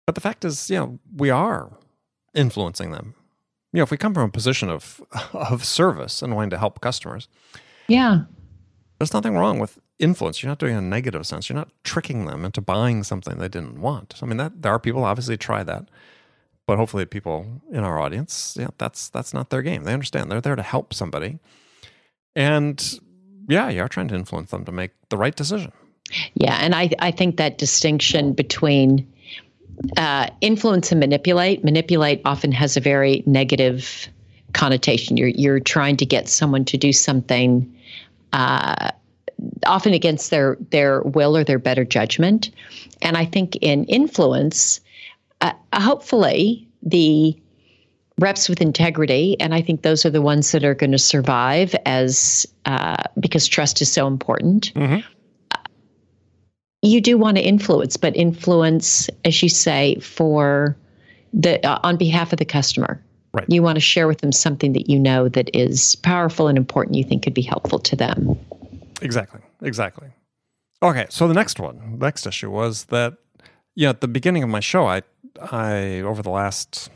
But 0.05 0.15
the 0.15 0.21
fact 0.21 0.43
is, 0.43 0.69
you 0.69 0.77
know, 0.77 0.99
we 1.15 1.29
are 1.29 1.71
influencing 2.33 2.91
them. 2.91 3.15
You 3.75 3.79
know, 3.79 3.83
if 3.83 3.91
we 3.91 3.97
come 3.97 4.13
from 4.13 4.29
a 4.29 4.31
position 4.31 4.69
of 4.69 5.03
of 5.33 5.65
service 5.65 6.21
and 6.21 6.33
wanting 6.33 6.51
to 6.51 6.57
help 6.57 6.79
customers, 6.79 7.27
yeah, 7.89 8.21
there's 8.99 9.13
nothing 9.13 9.35
wrong 9.35 9.59
with 9.59 9.79
influence. 9.99 10.41
You're 10.41 10.49
not 10.49 10.59
doing 10.59 10.77
a 10.77 10.81
negative 10.81 11.27
sense. 11.27 11.49
You're 11.49 11.57
not 11.57 11.71
tricking 11.83 12.25
them 12.25 12.45
into 12.45 12.61
buying 12.61 13.03
something 13.03 13.37
they 13.37 13.49
didn't 13.49 13.81
want. 13.81 14.15
I 14.21 14.27
mean, 14.27 14.37
that 14.37 14.61
there 14.61 14.71
are 14.71 14.79
people 14.79 15.03
obviously 15.03 15.35
try 15.35 15.61
that, 15.63 15.89
but 16.65 16.77
hopefully, 16.77 17.03
people 17.05 17.61
in 17.69 17.83
our 17.83 17.99
audience, 17.99 18.55
yeah, 18.57 18.69
that's 18.77 19.09
that's 19.09 19.33
not 19.33 19.49
their 19.49 19.61
game. 19.61 19.83
They 19.83 19.93
understand 19.93 20.31
they're 20.31 20.39
there 20.39 20.55
to 20.55 20.63
help 20.63 20.93
somebody, 20.93 21.39
and 22.33 22.81
yeah, 23.49 23.67
you 23.67 23.81
are 23.81 23.89
trying 23.89 24.07
to 24.07 24.15
influence 24.15 24.51
them 24.51 24.63
to 24.63 24.71
make 24.71 24.91
the 25.09 25.17
right 25.17 25.35
decision. 25.35 25.73
Yeah, 26.33 26.55
and 26.61 26.73
I 26.73 26.91
I 26.99 27.11
think 27.11 27.35
that 27.35 27.57
distinction 27.57 28.31
between 28.31 29.05
uh, 29.97 30.27
influence 30.41 30.91
and 30.91 30.99
manipulate. 30.99 31.63
Manipulate 31.63 32.21
often 32.25 32.51
has 32.51 32.77
a 32.77 32.79
very 32.79 33.23
negative 33.25 34.07
connotation. 34.53 35.17
You're 35.17 35.29
you're 35.29 35.59
trying 35.59 35.97
to 35.97 36.05
get 36.05 36.27
someone 36.27 36.65
to 36.65 36.77
do 36.77 36.93
something. 36.93 37.71
Uh, 38.33 38.91
often 39.65 39.93
against 39.93 40.31
their 40.31 40.57
their 40.71 41.01
will 41.01 41.35
or 41.35 41.43
their 41.43 41.59
better 41.59 41.85
judgment. 41.85 42.51
And 43.01 43.17
I 43.17 43.25
think 43.25 43.57
in 43.57 43.83
influence, 43.85 44.79
uh, 45.41 45.53
hopefully 45.73 46.67
the 46.81 47.35
reps 48.19 48.47
with 48.47 48.61
integrity, 48.61 49.35
and 49.39 49.53
I 49.53 49.61
think 49.61 49.81
those 49.81 50.05
are 50.05 50.09
the 50.09 50.21
ones 50.21 50.51
that 50.51 50.63
are 50.63 50.73
going 50.73 50.93
to 50.93 50.97
survive 50.97 51.75
as 51.85 52.45
uh, 52.65 53.03
because 53.19 53.47
trust 53.47 53.81
is 53.81 53.91
so 53.91 54.07
important. 54.07 54.73
Mm-hmm. 54.73 55.07
You 56.81 57.01
do 57.01 57.17
want 57.17 57.37
to 57.37 57.43
influence, 57.43 57.97
but 57.97 58.15
influence, 58.15 59.09
as 59.23 59.41
you 59.41 59.49
say, 59.49 59.95
for 59.99 60.75
the 61.33 61.65
uh, 61.65 61.79
on 61.83 61.97
behalf 61.97 62.31
of 62.33 62.39
the 62.39 62.45
customer. 62.45 63.01
Right. 63.33 63.45
You 63.49 63.61
want 63.61 63.75
to 63.75 63.81
share 63.81 64.07
with 64.07 64.19
them 64.19 64.31
something 64.31 64.71
that 64.73 64.89
you 64.89 64.97
know 64.97 65.27
that 65.27 65.49
is 65.53 65.95
powerful 65.97 66.47
and 66.47 66.57
important. 66.57 66.95
You 66.95 67.03
think 67.03 67.23
could 67.23 67.33
be 67.33 67.41
helpful 67.41 67.79
to 67.79 67.95
them. 67.95 68.39
Exactly. 69.01 69.41
Exactly. 69.61 70.09
Okay. 70.81 71.05
So 71.09 71.27
the 71.27 71.33
next 71.33 71.59
one, 71.59 71.99
next 71.99 72.25
issue 72.25 72.49
was 72.49 72.85
that, 72.85 73.17
yeah, 73.75 73.89
at 73.89 73.99
the 73.99 74.07
beginning 74.07 74.43
of 74.43 74.49
my 74.49 74.61
show, 74.61 74.87
I, 74.87 75.01
I 75.51 75.99
over 76.01 76.21
the 76.21 76.29
last 76.29 76.89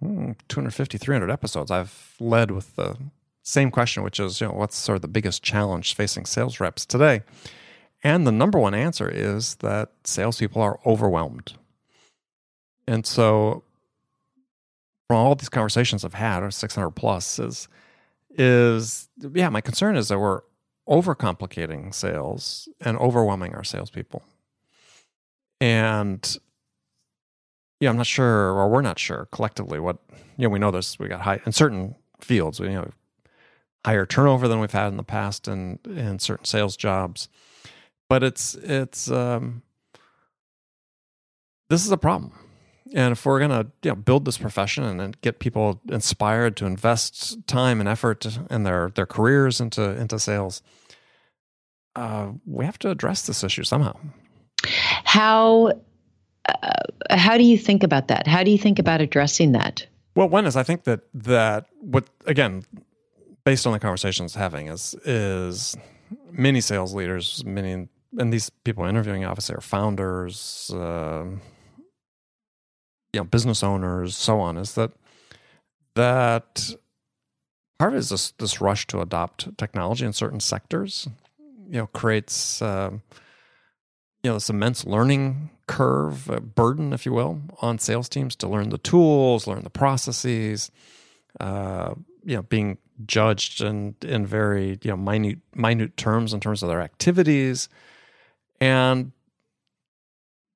hmm, 0.00 0.32
250, 0.48 0.96
300 0.96 1.28
episodes, 1.28 1.72
I've 1.72 2.14
led 2.20 2.52
with 2.52 2.76
the 2.76 2.96
same 3.42 3.72
question, 3.72 4.04
which 4.04 4.20
is, 4.20 4.40
you 4.40 4.46
know, 4.46 4.52
what's 4.52 4.76
sort 4.76 4.96
of 4.96 5.02
the 5.02 5.08
biggest 5.08 5.42
challenge 5.42 5.94
facing 5.94 6.24
sales 6.24 6.60
reps 6.60 6.86
today? 6.86 7.22
And 8.02 8.26
the 8.26 8.32
number 8.32 8.58
one 8.58 8.74
answer 8.74 9.08
is 9.08 9.56
that 9.56 9.90
salespeople 10.04 10.62
are 10.62 10.80
overwhelmed. 10.86 11.54
And 12.86 13.06
so, 13.06 13.62
from 15.06 15.18
all 15.18 15.34
these 15.34 15.48
conversations 15.48 16.04
I've 16.04 16.14
had, 16.14 16.42
or 16.42 16.50
600 16.50 16.90
plus, 16.90 17.38
is 17.38 17.68
is 18.30 19.08
yeah, 19.34 19.48
my 19.48 19.60
concern 19.60 19.96
is 19.96 20.08
that 20.08 20.18
we're 20.18 20.42
overcomplicating 20.88 21.94
sales 21.94 22.68
and 22.80 22.96
overwhelming 22.98 23.54
our 23.54 23.64
salespeople. 23.64 24.22
And 25.60 26.36
yeah, 27.80 27.90
I'm 27.90 27.96
not 27.96 28.06
sure, 28.06 28.52
or 28.52 28.68
we're 28.68 28.82
not 28.82 28.98
sure 28.98 29.28
collectively 29.32 29.78
what 29.78 29.98
you 30.36 30.44
know. 30.44 30.48
We 30.48 30.58
know 30.58 30.70
this. 30.70 30.98
We 30.98 31.08
got 31.08 31.20
high 31.20 31.40
in 31.44 31.52
certain 31.52 31.96
fields. 32.20 32.60
We 32.60 32.68
you 32.68 32.74
know 32.74 32.90
higher 33.84 34.06
turnover 34.06 34.48
than 34.48 34.60
we've 34.60 34.72
had 34.72 34.88
in 34.88 34.96
the 34.96 35.02
past 35.02 35.48
in 35.48 35.78
in 35.84 36.18
certain 36.18 36.44
sales 36.44 36.76
jobs, 36.76 37.28
but 38.10 38.24
it's 38.24 38.56
it's 38.56 39.10
um, 39.10 39.62
this 41.70 41.86
is 41.86 41.92
a 41.92 41.96
problem. 41.96 42.32
And 42.92 43.12
if 43.12 43.24
we're 43.24 43.38
going 43.38 43.50
to 43.50 43.70
you 43.84 43.90
know, 43.92 43.94
build 43.94 44.24
this 44.24 44.36
profession 44.36 44.82
and, 44.82 45.00
and 45.00 45.20
get 45.20 45.38
people 45.38 45.80
inspired 45.88 46.56
to 46.56 46.66
invest 46.66 47.46
time 47.46 47.78
and 47.78 47.88
effort 47.88 48.26
in 48.50 48.64
their, 48.64 48.90
their 48.96 49.06
careers 49.06 49.60
into, 49.60 49.96
into 49.96 50.18
sales, 50.18 50.60
uh, 51.94 52.32
we 52.46 52.64
have 52.64 52.80
to 52.80 52.90
address 52.90 53.28
this 53.28 53.44
issue 53.44 53.62
somehow. 53.62 53.96
How, 54.64 55.72
uh, 56.48 56.82
how 57.10 57.36
do 57.36 57.44
you 57.44 57.56
think 57.56 57.84
about 57.84 58.08
that? 58.08 58.26
How 58.26 58.42
do 58.42 58.50
you 58.50 58.58
think 58.58 58.80
about 58.80 59.00
addressing 59.00 59.52
that? 59.52 59.86
Well, 60.16 60.28
one 60.28 60.46
is 60.46 60.56
I 60.56 60.64
think 60.64 60.82
that 60.84 61.02
that 61.14 61.66
what 61.80 62.10
again, 62.26 62.64
based 63.44 63.64
on 63.68 63.72
the 63.72 63.78
conversations 63.78 64.34
having 64.34 64.66
is 64.66 64.96
is 65.04 65.76
many 66.32 66.60
sales 66.60 66.92
leaders, 66.92 67.44
many 67.44 67.86
and 68.18 68.32
these 68.32 68.50
people 68.50 68.84
interviewing 68.84 69.24
obviously 69.24 69.54
are 69.54 69.60
founders, 69.60 70.70
uh, 70.74 71.24
you 73.12 73.20
know 73.20 73.24
business 73.24 73.62
owners 73.62 74.16
so 74.16 74.40
on 74.40 74.56
is 74.56 74.74
that 74.74 74.92
that 75.94 76.74
part 77.78 77.92
of 77.92 77.96
it 77.96 77.98
is 77.98 78.08
this, 78.10 78.30
this 78.32 78.60
rush 78.60 78.86
to 78.86 79.00
adopt 79.00 79.56
technology 79.58 80.04
in 80.04 80.12
certain 80.12 80.40
sectors 80.40 81.08
you 81.68 81.78
know 81.78 81.86
creates 81.88 82.62
uh, 82.62 82.90
you 84.22 84.30
know 84.30 84.34
this 84.34 84.50
immense 84.50 84.84
learning 84.84 85.50
curve 85.66 86.54
burden 86.54 86.92
if 86.92 87.06
you 87.06 87.12
will 87.12 87.40
on 87.60 87.78
sales 87.78 88.08
teams 88.08 88.34
to 88.36 88.48
learn 88.48 88.70
the 88.70 88.78
tools 88.78 89.46
learn 89.46 89.62
the 89.62 89.70
processes 89.70 90.70
uh, 91.40 91.94
you 92.24 92.36
know 92.36 92.42
being 92.42 92.78
judged 93.06 93.62
in 93.62 93.94
in 94.02 94.26
very 94.26 94.78
you 94.82 94.90
know 94.90 94.96
minute 94.96 95.38
minute 95.54 95.96
terms 95.96 96.32
in 96.32 96.40
terms 96.40 96.62
of 96.62 96.68
their 96.68 96.82
activities 96.82 97.68
and 98.60 99.12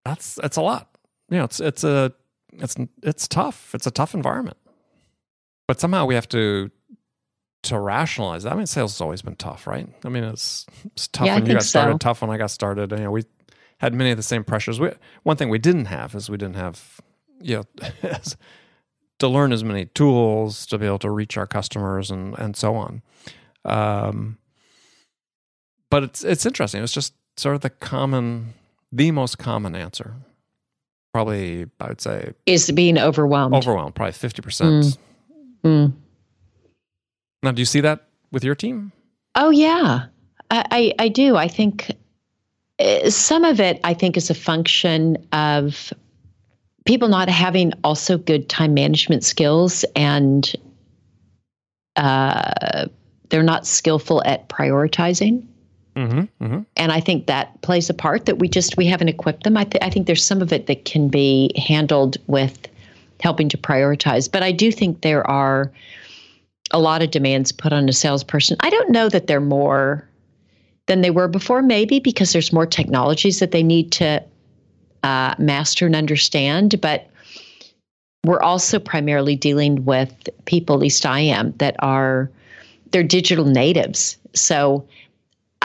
that's 0.04 0.34
that's 0.34 0.56
a 0.56 0.62
lot 0.62 0.96
you 1.30 1.38
know 1.38 1.44
it's 1.44 1.60
it's 1.60 1.84
a 1.84 2.12
it's 2.60 2.76
it's 3.02 3.28
tough. 3.28 3.74
It's 3.74 3.86
a 3.86 3.90
tough 3.90 4.14
environment. 4.14 4.56
But 5.66 5.80
somehow 5.80 6.06
we 6.06 6.14
have 6.14 6.28
to 6.30 6.70
to 7.64 7.78
rationalize 7.78 8.42
that. 8.44 8.52
I 8.52 8.56
mean, 8.56 8.66
sales 8.66 8.94
has 8.94 9.00
always 9.00 9.22
been 9.22 9.36
tough, 9.36 9.66
right? 9.66 9.88
I 10.04 10.08
mean, 10.10 10.24
it's, 10.24 10.66
it's 10.84 11.08
tough 11.08 11.26
yeah, 11.26 11.36
when 11.36 11.46
you 11.46 11.54
got 11.54 11.62
started, 11.62 11.98
tough 12.00 12.20
when 12.20 12.30
I 12.30 12.36
got 12.36 12.50
started. 12.50 12.90
You 12.90 12.98
know, 12.98 13.10
we 13.10 13.24
had 13.78 13.94
many 13.94 14.10
of 14.10 14.18
the 14.18 14.22
same 14.22 14.44
pressures. 14.44 14.78
We, 14.78 14.90
one 15.22 15.36
thing 15.36 15.48
we 15.48 15.58
didn't 15.58 15.86
have 15.86 16.14
is 16.14 16.28
we 16.28 16.36
didn't 16.36 16.56
have, 16.56 17.00
you 17.40 17.64
know, 17.82 18.10
to 19.18 19.28
learn 19.28 19.52
as 19.52 19.64
many 19.64 19.86
tools 19.86 20.66
to 20.66 20.78
be 20.78 20.84
able 20.84 20.98
to 21.00 21.10
reach 21.10 21.38
our 21.38 21.46
customers 21.46 22.10
and 22.10 22.38
and 22.38 22.54
so 22.56 22.74
on. 22.74 23.02
Um, 23.64 24.36
but 25.90 26.02
it's 26.02 26.22
it's 26.22 26.44
interesting. 26.44 26.82
It's 26.82 26.92
just 26.92 27.14
sort 27.36 27.54
of 27.54 27.60
the 27.62 27.70
common, 27.70 28.54
the 28.92 29.10
most 29.10 29.38
common 29.38 29.74
answer 29.74 30.14
probably 31.14 31.66
I 31.80 31.88
would 31.88 32.00
say 32.00 32.32
is 32.44 32.70
being 32.72 32.98
overwhelmed. 32.98 33.54
Overwhelmed, 33.54 33.94
probably 33.94 34.12
fifty 34.12 34.42
percent. 34.42 34.98
Mm. 35.64 35.88
Mm. 35.88 35.92
Now, 37.42 37.52
do 37.52 37.62
you 37.62 37.66
see 37.66 37.80
that 37.80 38.08
with 38.32 38.44
your 38.44 38.56
team? 38.56 38.92
Oh 39.36 39.50
yeah, 39.50 40.06
I, 40.50 40.66
I, 40.70 41.04
I 41.04 41.08
do. 41.08 41.36
I 41.36 41.46
think 41.46 41.92
uh, 42.80 43.08
some 43.08 43.44
of 43.44 43.60
it 43.60 43.80
I 43.84 43.94
think 43.94 44.16
is 44.16 44.28
a 44.28 44.34
function 44.34 45.16
of 45.32 45.92
people 46.84 47.08
not 47.08 47.28
having 47.28 47.72
also 47.84 48.18
good 48.18 48.48
time 48.48 48.74
management 48.74 49.24
skills 49.24 49.84
and 49.94 50.52
uh, 51.94 52.86
they're 53.28 53.44
not 53.44 53.66
skillful 53.66 54.20
at 54.24 54.48
prioritizing. 54.48 55.46
Mm-hmm, 55.96 56.44
mm-hmm. 56.44 56.60
And 56.76 56.92
I 56.92 57.00
think 57.00 57.26
that 57.26 57.60
plays 57.62 57.88
a 57.88 57.94
part 57.94 58.26
that 58.26 58.38
we 58.38 58.48
just 58.48 58.76
we 58.76 58.86
haven't 58.86 59.08
equipped 59.08 59.44
them. 59.44 59.56
I, 59.56 59.64
th- 59.64 59.82
I 59.82 59.90
think 59.90 60.06
there's 60.06 60.24
some 60.24 60.42
of 60.42 60.52
it 60.52 60.66
that 60.66 60.84
can 60.84 61.08
be 61.08 61.52
handled 61.56 62.16
with 62.26 62.68
helping 63.20 63.48
to 63.50 63.56
prioritize, 63.56 64.30
but 64.30 64.42
I 64.42 64.52
do 64.52 64.72
think 64.72 65.02
there 65.02 65.28
are 65.30 65.70
a 66.72 66.78
lot 66.80 67.02
of 67.02 67.10
demands 67.10 67.52
put 67.52 67.72
on 67.72 67.88
a 67.88 67.92
salesperson. 67.92 68.56
I 68.60 68.70
don't 68.70 68.90
know 68.90 69.08
that 69.08 69.28
they're 69.28 69.40
more 69.40 70.08
than 70.86 71.00
they 71.00 71.10
were 71.10 71.28
before, 71.28 71.62
maybe 71.62 72.00
because 72.00 72.32
there's 72.32 72.52
more 72.52 72.66
technologies 72.66 73.38
that 73.38 73.52
they 73.52 73.62
need 73.62 73.92
to 73.92 74.22
uh, 75.02 75.34
master 75.38 75.86
and 75.86 75.94
understand, 75.94 76.80
but 76.80 77.08
we're 78.24 78.40
also 78.40 78.78
primarily 78.78 79.36
dealing 79.36 79.84
with 79.84 80.28
people, 80.46 80.74
at 80.74 80.80
least 80.80 81.06
I 81.06 81.20
am, 81.20 81.52
that 81.58 81.76
are 81.80 82.30
they're 82.90 83.02
digital 83.02 83.44
natives. 83.44 84.16
So 84.34 84.86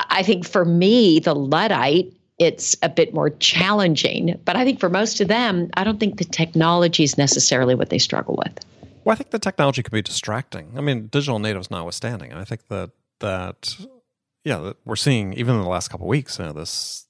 I 0.10 0.24
think 0.24 0.48
for 0.48 0.66
me, 0.66 1.20
the 1.20 1.36
Luddite, 1.36 2.14
it's 2.38 2.76
a 2.82 2.90
bit 2.90 3.14
more 3.14 3.30
challenging. 3.30 4.40
But 4.46 4.56
I 4.56 4.64
think 4.64 4.80
for 4.80 4.90
most 4.90 5.22
of 5.22 5.28
them, 5.28 5.70
I 5.76 5.84
don't 5.84 6.00
think 6.00 6.18
the 6.18 6.26
technology 6.26 7.04
is 7.04 7.18
necessarily 7.18 7.76
what 7.76 7.90
they 7.90 8.00
struggle 8.00 8.36
with. 8.38 8.66
Well, 9.04 9.14
I 9.14 9.16
think 9.16 9.32
the 9.32 9.40
technology 9.40 9.84
can 9.84 9.92
be 9.92 10.02
distracting. 10.02 10.74
I 10.78 10.82
mean, 10.82 11.08
digital 11.08 11.40
natives 11.40 11.72
notwithstanding, 11.72 12.34
I 12.34 12.44
think 12.44 12.68
that 12.68 12.92
that 13.20 13.76
yeah, 14.44 14.74
we're 14.86 14.96
seeing 14.96 15.34
even 15.34 15.56
in 15.56 15.62
the 15.62 15.68
last 15.68 15.90
couple 15.90 16.08
weeks, 16.08 16.40
you 16.40 16.46
know, 16.46 16.54
this 16.54 17.08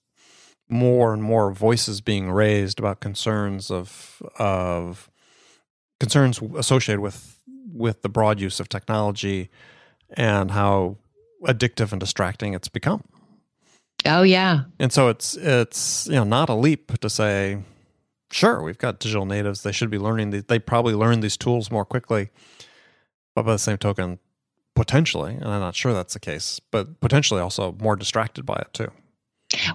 more 0.67 1.13
and 1.13 1.21
more 1.21 1.51
voices 1.51 2.01
being 2.01 2.31
raised 2.31 2.79
about 2.79 2.99
concerns 2.99 3.71
of 3.71 4.21
of 4.37 5.09
concerns 5.99 6.41
associated 6.57 7.01
with 7.01 7.39
with 7.71 8.01
the 8.01 8.09
broad 8.09 8.39
use 8.39 8.59
of 8.59 8.69
technology 8.69 9.49
and 10.11 10.51
how 10.51 10.97
addictive 11.43 11.91
and 11.91 11.99
distracting 11.99 12.53
it's 12.53 12.67
become. 12.67 13.03
Oh 14.05 14.23
yeah. 14.23 14.61
And 14.79 14.91
so 14.91 15.09
it's 15.09 15.35
it's 15.35 16.07
you 16.07 16.13
know 16.13 16.23
not 16.23 16.49
a 16.49 16.53
leap 16.53 16.99
to 16.99 17.09
say, 17.09 17.59
sure, 18.31 18.61
we've 18.61 18.77
got 18.77 18.99
digital 18.99 19.25
natives. 19.25 19.63
They 19.63 19.71
should 19.71 19.89
be 19.89 19.97
learning. 19.97 20.31
These, 20.31 20.45
they 20.45 20.59
probably 20.59 20.93
learn 20.93 21.19
these 21.19 21.37
tools 21.37 21.71
more 21.71 21.85
quickly. 21.85 22.29
But 23.35 23.43
by 23.43 23.53
the 23.53 23.59
same 23.59 23.77
token, 23.77 24.19
potentially, 24.75 25.33
and 25.33 25.45
I'm 25.45 25.59
not 25.59 25.75
sure 25.75 25.93
that's 25.93 26.13
the 26.13 26.19
case, 26.19 26.59
but 26.71 26.99
potentially 26.99 27.41
also 27.41 27.75
more 27.79 27.95
distracted 27.95 28.45
by 28.45 28.55
it 28.55 28.73
too. 28.73 28.91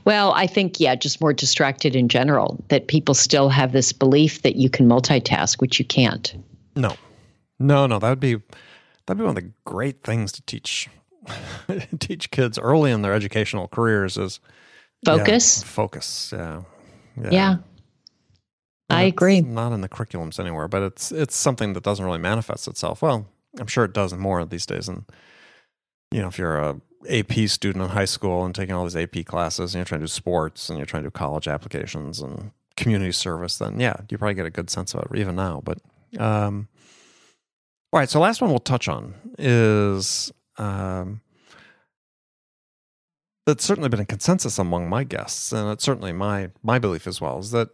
Well, 0.05 0.33
I 0.33 0.47
think, 0.47 0.79
yeah, 0.79 0.95
just 0.95 1.21
more 1.21 1.33
distracted 1.33 1.97
in 1.97 2.09
general, 2.09 2.63
that 2.69 2.87
people 2.87 3.15
still 3.15 3.49
have 3.49 3.73
this 3.73 3.93
belief 3.93 4.43
that 4.43 4.57
you 4.57 4.71
can 4.71 4.89
multitask, 4.89 5.61
which 5.61 5.79
you 5.79 5.85
can't. 5.85 6.35
No, 6.77 6.97
no, 7.59 7.87
no. 7.87 7.99
That 7.99 8.09
would 8.09 8.21
be 8.21 8.41
that'd 9.07 9.19
be 9.19 9.25
one 9.25 9.37
of 9.37 9.43
the 9.43 9.51
great 9.65 10.03
things 10.03 10.33
to 10.33 10.43
teach 10.43 10.89
teach 11.99 12.31
kids 12.31 12.59
early 12.59 12.91
in 12.91 13.03
their 13.03 13.15
educational 13.15 13.69
careers 13.69 14.17
is 14.17 14.41
focus. 15.05 15.61
Yeah, 15.61 15.69
focus. 15.69 16.33
Yeah. 16.37 16.63
Yeah. 17.21 17.31
yeah. 17.31 17.57
I 18.91 19.03
agree. 19.03 19.41
Not 19.41 19.73
in 19.73 19.81
the 19.81 19.89
curriculums 19.89 20.39
anywhere, 20.39 20.69
but 20.69 20.83
it's 20.83 21.11
it's 21.11 21.37
something 21.37 21.73
that 21.73 21.83
doesn't 21.83 22.05
really 22.05 22.19
manifest 22.19 22.69
itself. 22.69 23.03
Well, 23.03 23.27
I'm 23.59 23.67
sure 23.67 23.85
it 23.85 23.93
does 23.93 24.15
more 24.15 24.45
these 24.45 24.67
days. 24.67 24.89
And 24.89 25.05
you 26.11 26.21
know, 26.21 26.29
if 26.29 26.39
you're 26.39 26.59
a 26.59 26.81
AP 27.09 27.49
student 27.49 27.85
in 27.85 27.91
high 27.91 28.05
school 28.05 28.45
and 28.45 28.55
taking 28.55 28.75
all 28.75 28.85
these 28.85 28.97
AP 28.97 29.25
classes 29.27 29.75
and 29.75 29.81
you're 29.81 29.85
trying 29.85 30.01
to 30.01 30.05
do 30.07 30.09
sports 30.09 30.69
and 30.69 30.79
you're 30.79 30.87
trying 30.87 31.03
to 31.03 31.09
do 31.09 31.13
college 31.13 31.49
applications 31.49 32.21
and 32.21 32.51
community 32.77 33.13
service, 33.13 33.59
then 33.59 33.81
yeah, 33.81 33.97
you 34.11 34.19
probably 34.19 34.35
get 34.35 34.47
a 34.47 34.51
good 34.51 34.71
sense 34.71 34.95
of 34.95 35.11
it 35.11 35.19
even 35.19 35.37
now. 35.37 35.63
But 35.65 35.79
um, 36.19 36.69
all 37.93 38.01
right, 38.01 38.09
so 38.09 38.21
last 38.21 38.41
one 38.41 38.51
we'll 38.51 38.59
touch 38.59 38.89
on 38.89 39.15
is 39.39 40.33
um, 40.59 41.21
that's 43.47 43.65
certainly 43.65 43.89
been 43.89 44.01
a 44.01 44.07
consensus 44.07 44.59
among 44.59 44.89
my 44.89 45.05
guests, 45.05 45.53
and 45.53 45.71
it's 45.71 45.85
certainly 45.85 46.13
my 46.13 46.51
my 46.63 46.79
belief 46.79 47.07
as 47.07 47.21
well, 47.21 47.39
is 47.39 47.51
that 47.51 47.69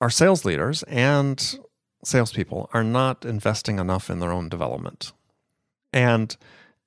our 0.00 0.10
sales 0.10 0.44
leaders 0.44 0.82
and 0.84 1.58
salespeople 2.04 2.70
are 2.72 2.84
not 2.84 3.24
investing 3.24 3.78
enough 3.78 4.10
in 4.10 4.20
their 4.20 4.32
own 4.32 4.48
development. 4.48 5.12
And 5.92 6.36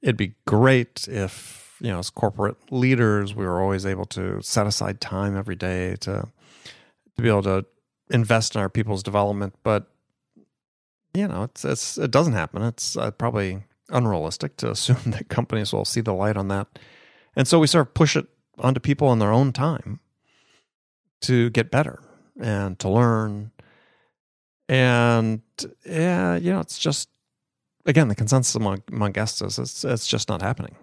it'd 0.01 0.17
be 0.17 0.35
great 0.45 1.07
if, 1.07 1.77
you 1.81 1.89
know, 1.89 1.99
as 1.99 2.09
corporate 2.09 2.57
leaders, 2.71 3.35
we 3.35 3.45
were 3.45 3.61
always 3.61 3.85
able 3.85 4.05
to 4.05 4.41
set 4.41 4.67
aside 4.67 5.01
time 5.01 5.35
every 5.35 5.55
day 5.55 5.95
to 6.01 6.27
to 7.15 7.21
be 7.21 7.27
able 7.27 7.43
to 7.43 7.65
invest 8.11 8.55
in 8.55 8.61
our 8.61 8.69
people's 8.69 9.03
development. 9.03 9.55
But 9.63 9.87
you 11.13 11.27
know, 11.27 11.43
it's, 11.43 11.65
it's 11.65 11.97
it 11.97 12.11
doesn't 12.11 12.33
happen. 12.33 12.61
It's 12.61 12.95
uh, 12.95 13.11
probably 13.11 13.63
unrealistic 13.89 14.57
to 14.57 14.71
assume 14.71 15.11
that 15.11 15.29
companies 15.29 15.73
will 15.73 15.85
see 15.85 16.01
the 16.01 16.13
light 16.13 16.37
on 16.37 16.47
that, 16.49 16.67
and 17.35 17.47
so 17.47 17.59
we 17.59 17.67
sort 17.67 17.87
of 17.87 17.93
push 17.93 18.15
it 18.15 18.27
onto 18.57 18.79
people 18.79 19.11
in 19.13 19.19
their 19.19 19.31
own 19.31 19.53
time 19.53 19.99
to 21.21 21.49
get 21.51 21.71
better 21.71 22.01
and 22.39 22.79
to 22.79 22.89
learn 22.89 23.51
and 24.69 25.41
yeah, 25.83 26.35
you 26.35 26.53
know, 26.53 26.59
it's 26.59 26.77
just 26.77 27.09
again 27.85 28.07
the 28.07 28.15
consensus 28.15 28.53
among 28.55 28.83
among 28.91 29.11
guests 29.11 29.41
is 29.41 29.57
it's 29.57 29.83
it's 29.83 30.07
just 30.07 30.29
not 30.29 30.41
happening. 30.41 30.75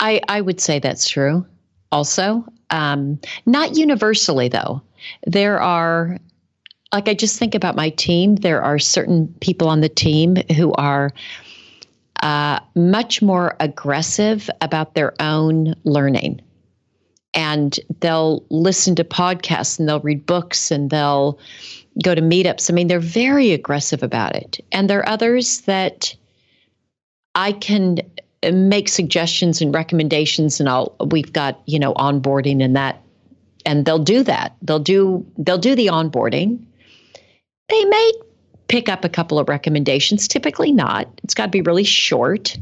I 0.00 0.22
I 0.28 0.40
would 0.40 0.60
say 0.60 0.78
that's 0.78 1.08
true. 1.08 1.46
Also, 1.92 2.44
um, 2.70 3.20
not 3.44 3.76
universally 3.76 4.48
though. 4.48 4.80
There 5.26 5.60
are 5.60 6.18
like 6.94 7.08
I 7.08 7.14
just 7.14 7.38
think 7.38 7.54
about 7.54 7.76
my 7.76 7.90
team. 7.90 8.36
There 8.36 8.62
are 8.62 8.78
certain 8.78 9.28
people 9.40 9.68
on 9.68 9.82
the 9.82 9.88
team 9.90 10.36
who 10.56 10.72
are 10.72 11.12
uh, 12.22 12.60
much 12.74 13.22
more 13.22 13.56
aggressive 13.60 14.50
about 14.60 14.94
their 14.94 15.14
own 15.20 15.74
learning. 15.84 16.40
And 17.32 17.78
they'll 18.00 18.44
listen 18.50 18.96
to 18.96 19.04
podcasts 19.04 19.78
and 19.78 19.88
they'll 19.88 20.00
read 20.00 20.26
books 20.26 20.70
and 20.70 20.90
they'll 20.90 21.38
go 22.02 22.14
to 22.14 22.20
meetups. 22.20 22.70
I 22.70 22.74
mean, 22.74 22.88
they're 22.88 23.00
very 23.00 23.52
aggressive 23.52 24.02
about 24.02 24.34
it. 24.34 24.58
And 24.72 24.90
there 24.90 25.00
are 25.00 25.08
others 25.08 25.62
that 25.62 26.14
I 27.34 27.52
can 27.52 28.00
make 28.52 28.88
suggestions 28.88 29.60
and 29.60 29.74
recommendations 29.74 30.60
and 30.60 30.68
I'll 30.68 30.96
we've 31.10 31.32
got, 31.32 31.60
you 31.66 31.78
know, 31.78 31.94
onboarding 31.94 32.62
and 32.64 32.74
that 32.74 33.00
and 33.66 33.84
they'll 33.84 33.98
do 33.98 34.22
that. 34.24 34.56
They'll 34.62 34.78
do 34.78 35.26
they'll 35.38 35.58
do 35.58 35.74
the 35.74 35.86
onboarding. 35.86 36.64
They 37.68 37.84
may 37.84 38.12
pick 38.70 38.88
up 38.88 39.04
a 39.04 39.08
couple 39.08 39.36
of 39.36 39.48
recommendations, 39.48 40.28
typically 40.28 40.70
not. 40.70 41.08
It's 41.24 41.34
got 41.34 41.46
to 41.46 41.50
be 41.50 41.60
really 41.60 41.82
short. 41.82 42.56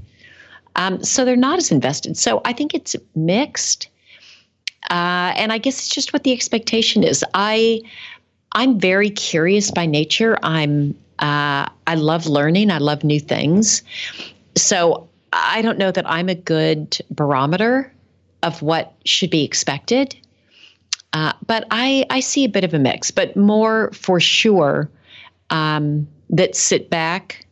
Um, 0.75 1.05
so 1.05 1.23
they're 1.23 1.37
not 1.37 1.59
as 1.59 1.71
invested. 1.71 2.17
So 2.17 2.41
I 2.47 2.55
think 2.55 2.75
it's 2.75 2.97
mixed. 3.15 3.91
Uh, 4.91 5.35
and 5.37 5.53
I 5.53 5.59
guess 5.59 5.77
it's 5.77 5.89
just 5.91 6.15
what 6.15 6.25
the 6.25 6.33
expectation 6.33 7.05
is. 7.05 7.23
I 7.35 7.83
I'm 8.53 8.81
very 8.81 9.11
curious 9.11 9.71
by 9.71 9.85
nature. 9.85 10.39
I'm 10.43 10.97
uh, 11.19 11.69
I 11.87 11.95
love 11.95 12.27
learning. 12.27 12.71
I 12.71 12.79
love 12.79 13.05
new 13.05 13.21
things. 13.21 13.83
So 14.57 15.07
I 15.35 15.61
don't 15.61 15.77
know 15.77 15.91
that 15.91 16.09
I'm 16.09 16.31
a 16.31 16.35
good 16.35 16.97
barometer 17.11 17.93
of 18.43 18.63
what 18.63 18.95
should 19.05 19.29
be 19.31 19.45
expected. 19.45 20.17
Uh, 21.13 21.35
but 21.47 21.67
I, 21.71 22.07
I 22.09 22.21
see 22.21 22.45
a 22.45 22.49
bit 22.49 22.65
of 22.65 22.73
a 22.73 22.79
mix, 22.79 23.11
but 23.11 23.37
more 23.37 23.91
for 23.93 24.21
sure 24.21 24.89
um, 25.51 26.07
that 26.31 26.55
sit 26.55 26.91
back 26.91 27.47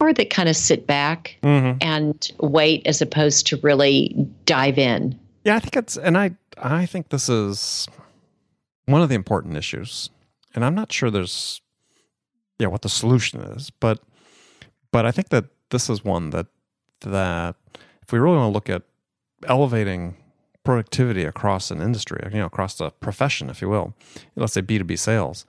or 0.00 0.12
that 0.12 0.30
kind 0.30 0.48
of 0.48 0.56
sit 0.56 0.86
back 0.86 1.36
mm-hmm. 1.42 1.78
and 1.80 2.32
wait 2.40 2.86
as 2.86 3.00
opposed 3.00 3.46
to 3.46 3.56
really 3.58 4.14
dive 4.46 4.78
in. 4.78 5.18
Yeah, 5.44 5.56
I 5.56 5.60
think 5.60 5.76
it's, 5.76 5.96
and 5.96 6.18
I, 6.18 6.32
I 6.58 6.86
think 6.86 7.08
this 7.08 7.28
is 7.28 7.88
one 8.86 9.00
of 9.00 9.08
the 9.08 9.14
important 9.14 9.56
issues, 9.56 10.10
and 10.54 10.64
I'm 10.64 10.74
not 10.74 10.92
sure 10.92 11.10
there's 11.10 11.60
yeah 12.58 12.68
what 12.68 12.82
the 12.82 12.88
solution 12.88 13.40
is, 13.40 13.70
but 13.70 14.00
but 14.90 15.06
I 15.06 15.10
think 15.10 15.30
that 15.30 15.46
this 15.70 15.88
is 15.88 16.04
one 16.04 16.30
that 16.30 16.46
that 17.00 17.56
if 18.02 18.12
we 18.12 18.18
really 18.18 18.36
want 18.36 18.50
to 18.50 18.54
look 18.54 18.70
at 18.70 18.82
elevating 19.48 20.16
productivity 20.64 21.24
across 21.24 21.70
an 21.70 21.80
industry, 21.80 22.20
you 22.32 22.38
know, 22.38 22.46
across 22.46 22.76
the 22.76 22.90
profession, 22.90 23.50
if 23.50 23.60
you 23.60 23.68
will, 23.68 23.94
let's 24.36 24.52
say 24.52 24.62
B2B 24.62 24.98
sales, 24.98 25.44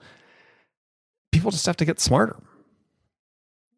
people 1.34 1.50
just 1.50 1.66
have 1.66 1.76
to 1.76 1.84
get 1.84 2.00
smarter. 2.00 2.36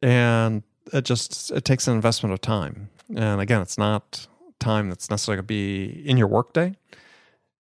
And 0.03 0.63
it 0.93 1.05
just 1.05 1.51
it 1.51 1.65
takes 1.65 1.89
an 1.89 1.95
investment 1.95 2.33
of 2.33 2.41
time. 2.41 2.91
And 3.15 3.41
again, 3.41 3.63
it's 3.63 3.79
not 3.79 4.27
time 4.61 4.89
that's 4.89 5.11
necessarily 5.11 5.37
going 5.39 5.45
to 5.45 5.49
be 5.49 6.09
in 6.09 6.17
your 6.17 6.29
workday. 6.29 6.77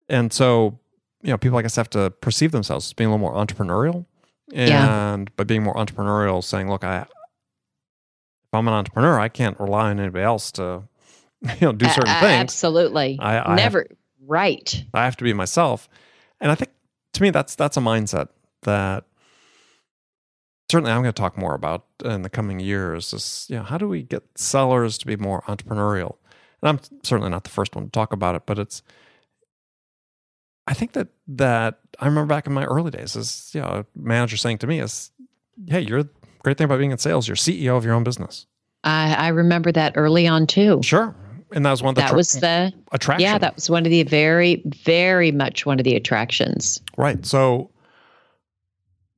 And 0.08 0.32
so 0.32 0.78
you 1.22 1.30
know, 1.30 1.38
people 1.38 1.58
I 1.58 1.62
guess 1.62 1.76
have 1.76 1.88
to 1.90 2.10
perceive 2.10 2.52
themselves 2.52 2.86
as 2.86 2.92
being 2.92 3.08
a 3.08 3.14
little 3.14 3.26
more 3.26 3.34
entrepreneurial. 3.34 4.04
And 4.52 4.68
yeah. 4.68 5.24
by 5.36 5.44
being 5.44 5.62
more 5.62 5.74
entrepreneurial, 5.74 6.44
saying, 6.44 6.68
look, 6.68 6.84
I 6.84 7.02
if 7.02 7.08
I'm 8.52 8.68
an 8.68 8.74
entrepreneur, 8.74 9.18
I 9.18 9.28
can't 9.28 9.58
rely 9.58 9.90
on 9.90 9.98
anybody 9.98 10.22
else 10.24 10.52
to, 10.52 10.82
you 11.42 11.50
know, 11.62 11.72
do 11.72 11.86
certain 11.88 12.14
things. 12.20 12.40
Absolutely. 12.40 13.18
I, 13.20 13.40
I 13.40 13.54
never 13.54 13.86
have, 13.88 13.96
right. 14.26 14.84
I 14.92 15.04
have 15.04 15.16
to 15.16 15.24
be 15.24 15.32
myself. 15.32 15.88
And 16.40 16.50
I 16.50 16.56
think 16.56 16.72
to 17.14 17.22
me 17.22 17.30
that's 17.30 17.54
that's 17.54 17.76
a 17.76 17.80
mindset 17.80 18.28
that 18.62 19.04
certainly 20.70 20.92
I'm 20.92 21.02
going 21.02 21.12
to 21.12 21.20
talk 21.20 21.36
more 21.36 21.54
about 21.54 21.86
in 22.04 22.22
the 22.22 22.30
coming 22.30 22.60
years 22.60 23.12
is 23.12 23.46
you 23.48 23.56
know 23.56 23.62
how 23.62 23.78
do 23.78 23.88
we 23.88 24.02
get 24.02 24.22
sellers 24.34 24.98
to 24.98 25.06
be 25.06 25.16
more 25.16 25.42
entrepreneurial 25.42 26.16
and 26.62 26.68
I'm 26.68 26.80
certainly 27.02 27.30
not 27.30 27.44
the 27.44 27.50
first 27.50 27.74
one 27.74 27.84
to 27.84 27.90
talk 27.90 28.12
about 28.12 28.34
it 28.34 28.42
but 28.46 28.58
it's 28.58 28.82
I 30.66 30.74
think 30.74 30.92
that 30.92 31.08
that 31.28 31.80
I 32.00 32.06
remember 32.06 32.32
back 32.34 32.46
in 32.46 32.52
my 32.52 32.64
early 32.64 32.90
days 32.90 33.16
as 33.16 33.50
you 33.54 33.60
know, 33.60 33.66
a 33.66 33.86
manager 33.94 34.36
saying 34.36 34.58
to 34.58 34.66
me 34.66 34.80
is, 34.80 35.10
"Hey, 35.66 35.80
you're 35.80 36.04
the 36.04 36.10
great 36.42 36.56
thing 36.56 36.64
about 36.64 36.78
being 36.78 36.90
in 36.90 36.98
sales. 36.98 37.28
You're 37.28 37.36
CEO 37.36 37.76
of 37.76 37.84
your 37.84 37.94
own 37.94 38.04
business." 38.04 38.46
I, 38.82 39.14
I 39.14 39.28
remember 39.28 39.72
that 39.72 39.94
early 39.96 40.26
on 40.26 40.46
too. 40.46 40.80
Sure, 40.82 41.14
and 41.52 41.66
that 41.66 41.70
was 41.70 41.82
one 41.82 41.90
of 41.90 41.94
the 41.96 42.02
that 42.02 42.08
tra- 42.08 42.16
was 42.16 42.32
the 42.32 42.72
attraction. 42.92 43.24
Yeah, 43.24 43.38
that 43.38 43.54
was 43.54 43.68
one 43.68 43.84
of 43.84 43.90
the 43.90 44.02
very, 44.04 44.62
very 44.84 45.32
much 45.32 45.66
one 45.66 45.78
of 45.78 45.84
the 45.84 45.96
attractions. 45.96 46.80
Right. 46.96 47.24
So 47.26 47.70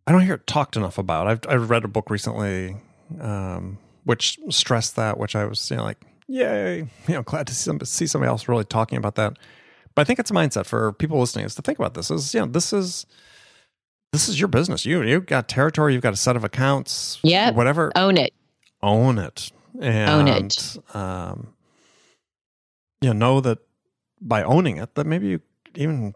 I 0.07 0.13
don't 0.13 0.21
hear 0.21 0.35
it 0.35 0.47
talked 0.47 0.77
enough 0.77 0.99
about. 0.99 1.27
I've 1.27 1.41
I've 1.49 1.71
read 1.71 1.85
a 1.85 1.89
book 1.89 2.11
recently, 2.11 2.77
um, 3.21 3.79
which 4.05 4.39
stressed 4.51 4.97
that, 4.97 5.19
which 5.19 5.35
I 5.35 5.45
was 5.45 5.71
you 5.71 5.77
know 5.77 5.85
like, 5.85 5.99
yay, 6.29 6.79
you 7.09 7.15
know, 7.15 7.23
glad 7.23 7.47
to 7.49 7.55
see, 7.55 7.65
some, 7.65 7.81
see 7.81 8.07
somebody 8.07 8.29
else 8.29 8.49
really 8.49 8.65
talking 8.65 8.99
about 8.99 9.17
that. 9.17 9.39
But 9.95 10.03
I 10.03 10.05
think 10.05 10.19
it's 10.19 10.31
a 10.31 10.35
mindset 10.35 10.67
for 10.67 10.93
people 10.93 11.19
listening 11.19 11.47
is 11.47 11.55
to 11.55 11.63
think 11.63 11.79
about 11.79 11.95
this 11.95 12.11
is, 12.11 12.35
you 12.35 12.41
know, 12.41 12.47
this 12.47 12.73
is 12.73 13.07
this 14.13 14.29
is 14.29 14.39
your 14.39 14.49
business. 14.49 14.85
You 14.85 15.03
you've 15.03 15.27
got 15.27 15.49
territory, 15.49 15.95
you've 15.95 16.03
got 16.03 16.13
a 16.13 16.17
set 16.19 16.37
of 16.37 16.45
accounts. 16.45 17.19
Yeah. 17.23 17.51
Whatever. 17.51 17.93
Own 17.97 18.19
it. 18.19 18.35
Own 18.83 19.19
it. 19.19 19.51
And, 19.81 20.11
Own 20.11 20.29
it. 20.29 20.79
Um, 20.95 21.55
you 23.01 23.09
know, 23.09 23.15
know 23.15 23.41
that 23.41 23.59
by 24.21 24.43
owning 24.43 24.77
it, 24.77 24.95
that 24.95 25.07
maybe 25.07 25.29
you 25.29 25.41
even 25.75 26.15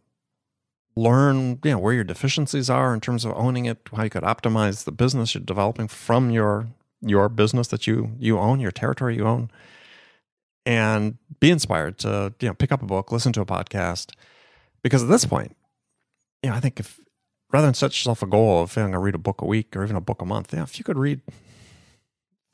learn, 1.01 1.59
you 1.65 1.71
know, 1.73 1.79
where 1.79 1.95
your 1.95 2.05
deficiencies 2.05 2.69
are 2.69 2.93
in 2.93 3.01
terms 3.01 3.25
of 3.25 3.33
owning 3.37 3.65
it, 3.65 3.79
how 3.95 4.05
you 4.05 4.11
could 4.11 4.23
optimize 4.23 4.85
the 4.85 4.93
business 4.93 5.35
you're 5.35 5.43
developing 5.45 5.89
from 5.89 6.31
your 6.31 6.69
your 7.03 7.29
business 7.29 7.69
that 7.69 7.87
you 7.87 8.13
you 8.19 8.39
own, 8.39 8.61
your 8.61 8.71
territory 8.71 9.17
you 9.17 9.27
own. 9.27 9.51
and 10.67 11.17
be 11.41 11.51
inspired 11.51 11.99
to 11.99 12.35
you 12.41 12.49
know 12.49 12.55
pick 12.55 12.73
up 12.73 12.83
a 12.83 12.87
book, 12.87 13.11
listen 13.13 13.33
to 13.33 13.41
a 13.41 13.47
podcast, 13.47 14.13
because 14.83 15.03
at 15.03 15.09
this 15.09 15.25
point, 15.25 15.57
you 16.43 16.51
know, 16.51 16.57
I 16.57 16.61
think 16.61 16.79
if 16.81 17.01
rather 17.53 17.67
than 17.67 17.75
set 17.75 17.93
yourself 17.93 18.23
a 18.23 18.27
goal 18.27 18.63
of 18.63 18.77
I'm 18.77 18.85
going 18.85 18.93
to 18.93 18.99
read 18.99 19.15
a 19.15 19.19
book 19.19 19.41
a 19.41 19.47
week 19.47 19.75
or 19.75 19.83
even 19.83 19.97
a 19.97 20.01
book 20.01 20.21
a 20.23 20.27
month, 20.27 20.53
know, 20.59 20.65
if 20.65 20.79
you 20.79 20.85
could 20.85 20.99
read 20.99 21.21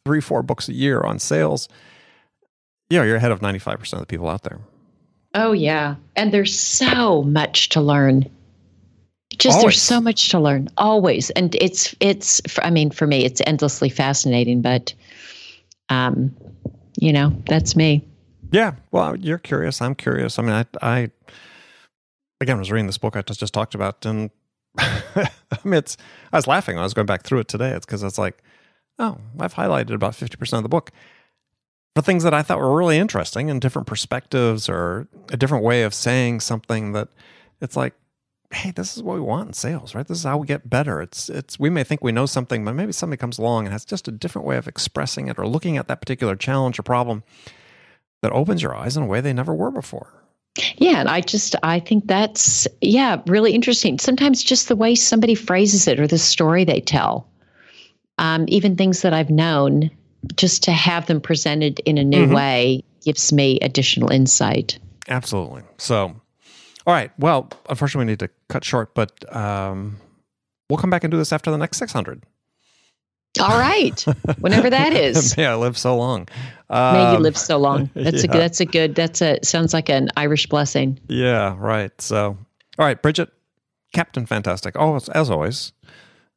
three, 0.04 0.20
four 0.20 0.42
books 0.42 0.68
a 0.68 0.72
year 0.72 1.00
on 1.00 1.18
sales, 1.18 1.68
know, 2.98 3.04
you're 3.04 3.16
ahead 3.16 3.32
of 3.32 3.40
95% 3.40 3.92
of 3.94 4.00
the 4.00 4.06
people 4.06 4.28
out 4.28 4.42
there. 4.44 4.60
Oh, 5.36 5.52
yeah. 5.52 5.96
And 6.16 6.32
there's 6.32 6.58
so 6.58 7.22
much 7.22 7.68
to 7.68 7.80
learn. 7.82 8.28
Just 9.36 9.58
Always. 9.58 9.62
there's 9.62 9.82
so 9.82 10.00
much 10.00 10.30
to 10.30 10.40
learn 10.40 10.68
always. 10.78 11.28
And 11.30 11.54
it's, 11.56 11.94
it's, 12.00 12.40
I 12.62 12.70
mean, 12.70 12.90
for 12.90 13.06
me, 13.06 13.26
it's 13.26 13.42
endlessly 13.46 13.90
fascinating, 13.90 14.62
but, 14.62 14.94
um, 15.90 16.34
you 16.98 17.12
know, 17.12 17.36
that's 17.46 17.76
me. 17.76 18.02
Yeah. 18.50 18.72
Well, 18.92 19.14
you're 19.16 19.36
curious. 19.36 19.82
I'm 19.82 19.94
curious. 19.94 20.38
I 20.38 20.42
mean, 20.42 20.52
I, 20.52 20.64
I, 20.80 21.10
again, 22.40 22.56
I 22.56 22.60
was 22.60 22.72
reading 22.72 22.86
this 22.86 22.96
book 22.96 23.14
I 23.14 23.20
just, 23.20 23.40
just 23.40 23.52
talked 23.52 23.74
about 23.74 24.06
and 24.06 24.30
I 24.78 25.28
mean, 25.64 25.74
it's, 25.74 25.98
I 26.32 26.38
was 26.38 26.46
laughing 26.46 26.76
when 26.76 26.82
I 26.82 26.86
was 26.86 26.94
going 26.94 27.06
back 27.06 27.24
through 27.24 27.40
it 27.40 27.48
today. 27.48 27.72
It's 27.72 27.84
because 27.84 28.02
it's 28.02 28.18
like, 28.18 28.42
oh, 28.98 29.18
I've 29.38 29.54
highlighted 29.54 29.92
about 29.92 30.14
50% 30.14 30.56
of 30.56 30.62
the 30.62 30.70
book 30.70 30.92
for 31.96 32.02
things 32.02 32.24
that 32.24 32.34
I 32.34 32.42
thought 32.42 32.58
were 32.58 32.76
really 32.76 32.98
interesting 32.98 33.48
and 33.48 33.58
different 33.58 33.88
perspectives 33.88 34.68
or 34.68 35.08
a 35.30 35.36
different 35.38 35.64
way 35.64 35.82
of 35.82 35.94
saying 35.94 36.40
something 36.40 36.92
that 36.92 37.08
it's 37.62 37.74
like, 37.74 37.94
hey, 38.52 38.70
this 38.70 38.98
is 38.98 39.02
what 39.02 39.14
we 39.14 39.22
want 39.22 39.48
in 39.48 39.52
sales, 39.54 39.94
right? 39.94 40.06
This 40.06 40.18
is 40.18 40.24
how 40.24 40.36
we 40.36 40.46
get 40.46 40.68
better. 40.68 41.00
It's 41.00 41.30
it's 41.30 41.58
we 41.58 41.70
may 41.70 41.84
think 41.84 42.04
we 42.04 42.12
know 42.12 42.26
something, 42.26 42.66
but 42.66 42.74
maybe 42.74 42.92
somebody 42.92 43.18
comes 43.18 43.38
along 43.38 43.64
and 43.64 43.72
has 43.72 43.86
just 43.86 44.08
a 44.08 44.12
different 44.12 44.46
way 44.46 44.58
of 44.58 44.68
expressing 44.68 45.28
it 45.28 45.38
or 45.38 45.46
looking 45.46 45.78
at 45.78 45.88
that 45.88 46.02
particular 46.02 46.36
challenge 46.36 46.78
or 46.78 46.82
problem 46.82 47.22
that 48.20 48.30
opens 48.30 48.60
your 48.60 48.76
eyes 48.76 48.98
in 48.98 49.04
a 49.04 49.06
way 49.06 49.22
they 49.22 49.32
never 49.32 49.54
were 49.54 49.70
before. 49.70 50.22
Yeah, 50.76 51.00
and 51.00 51.08
I 51.08 51.22
just 51.22 51.56
I 51.62 51.80
think 51.80 52.08
that's 52.08 52.68
yeah, 52.82 53.22
really 53.26 53.52
interesting. 53.52 53.98
Sometimes 53.98 54.42
just 54.42 54.68
the 54.68 54.76
way 54.76 54.96
somebody 54.96 55.34
phrases 55.34 55.88
it 55.88 55.98
or 55.98 56.06
the 56.06 56.18
story 56.18 56.64
they 56.64 56.82
tell. 56.82 57.26
Um, 58.18 58.44
even 58.48 58.76
things 58.76 59.00
that 59.00 59.14
I've 59.14 59.30
known 59.30 59.90
just 60.34 60.62
to 60.64 60.72
have 60.72 61.06
them 61.06 61.20
presented 61.20 61.80
in 61.80 61.98
a 61.98 62.04
new 62.04 62.24
mm-hmm. 62.24 62.34
way 62.34 62.84
gives 63.04 63.32
me 63.32 63.58
additional 63.60 64.10
insight. 64.10 64.78
Absolutely. 65.08 65.62
So, 65.78 66.20
all 66.86 66.94
right. 66.94 67.10
Well, 67.18 67.50
unfortunately, 67.68 68.06
we 68.06 68.12
need 68.12 68.18
to 68.20 68.30
cut 68.48 68.64
short, 68.64 68.94
but 68.94 69.34
um, 69.34 69.98
we'll 70.68 70.78
come 70.78 70.90
back 70.90 71.04
and 71.04 71.10
do 71.10 71.16
this 71.16 71.32
after 71.32 71.50
the 71.50 71.58
next 71.58 71.78
600. 71.78 72.22
All 73.40 73.58
right. 73.58 74.00
Whenever 74.40 74.70
that 74.70 74.92
is. 74.94 75.36
May 75.36 75.46
I 75.46 75.54
live 75.54 75.76
so 75.76 75.96
long. 75.96 76.26
Um, 76.70 76.94
May 76.94 77.10
you 77.10 77.16
um, 77.16 77.22
live 77.22 77.36
so 77.36 77.58
long. 77.58 77.90
That's 77.94 78.24
yeah. 78.24 78.30
a 78.30 78.38
that's 78.38 78.60
a 78.60 78.64
good 78.64 78.94
that's 78.94 79.22
a 79.22 79.38
sounds 79.44 79.72
like 79.72 79.88
an 79.88 80.08
Irish 80.16 80.46
blessing. 80.46 80.98
Yeah, 81.06 81.54
right. 81.58 81.92
So 82.00 82.36
all 82.78 82.86
right, 82.86 83.00
Bridget, 83.00 83.30
Captain 83.92 84.26
Fantastic. 84.26 84.74
Oh, 84.78 84.98
as 85.14 85.30
always, 85.30 85.72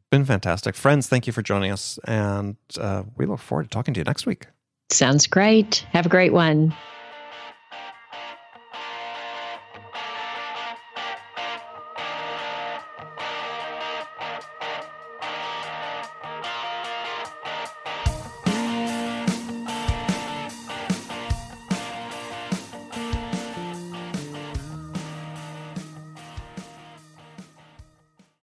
been 0.10 0.26
fantastic. 0.26 0.76
Friends, 0.76 1.08
thank 1.08 1.28
you 1.28 1.34
for 1.34 1.42
joining 1.42 1.72
us. 1.72 2.00
And 2.06 2.58
uh, 2.80 3.04
we 3.18 3.26
look 3.26 3.40
forward 3.40 3.64
to 3.64 3.70
talking 3.70 3.94
to 3.94 4.00
you 4.00 4.04
next 4.04 4.26
week. 4.26 4.48
Sounds 4.92 5.28
great. 5.28 5.86
Have 5.92 6.06
a 6.06 6.10
great 6.10 6.34
one. 6.34 6.74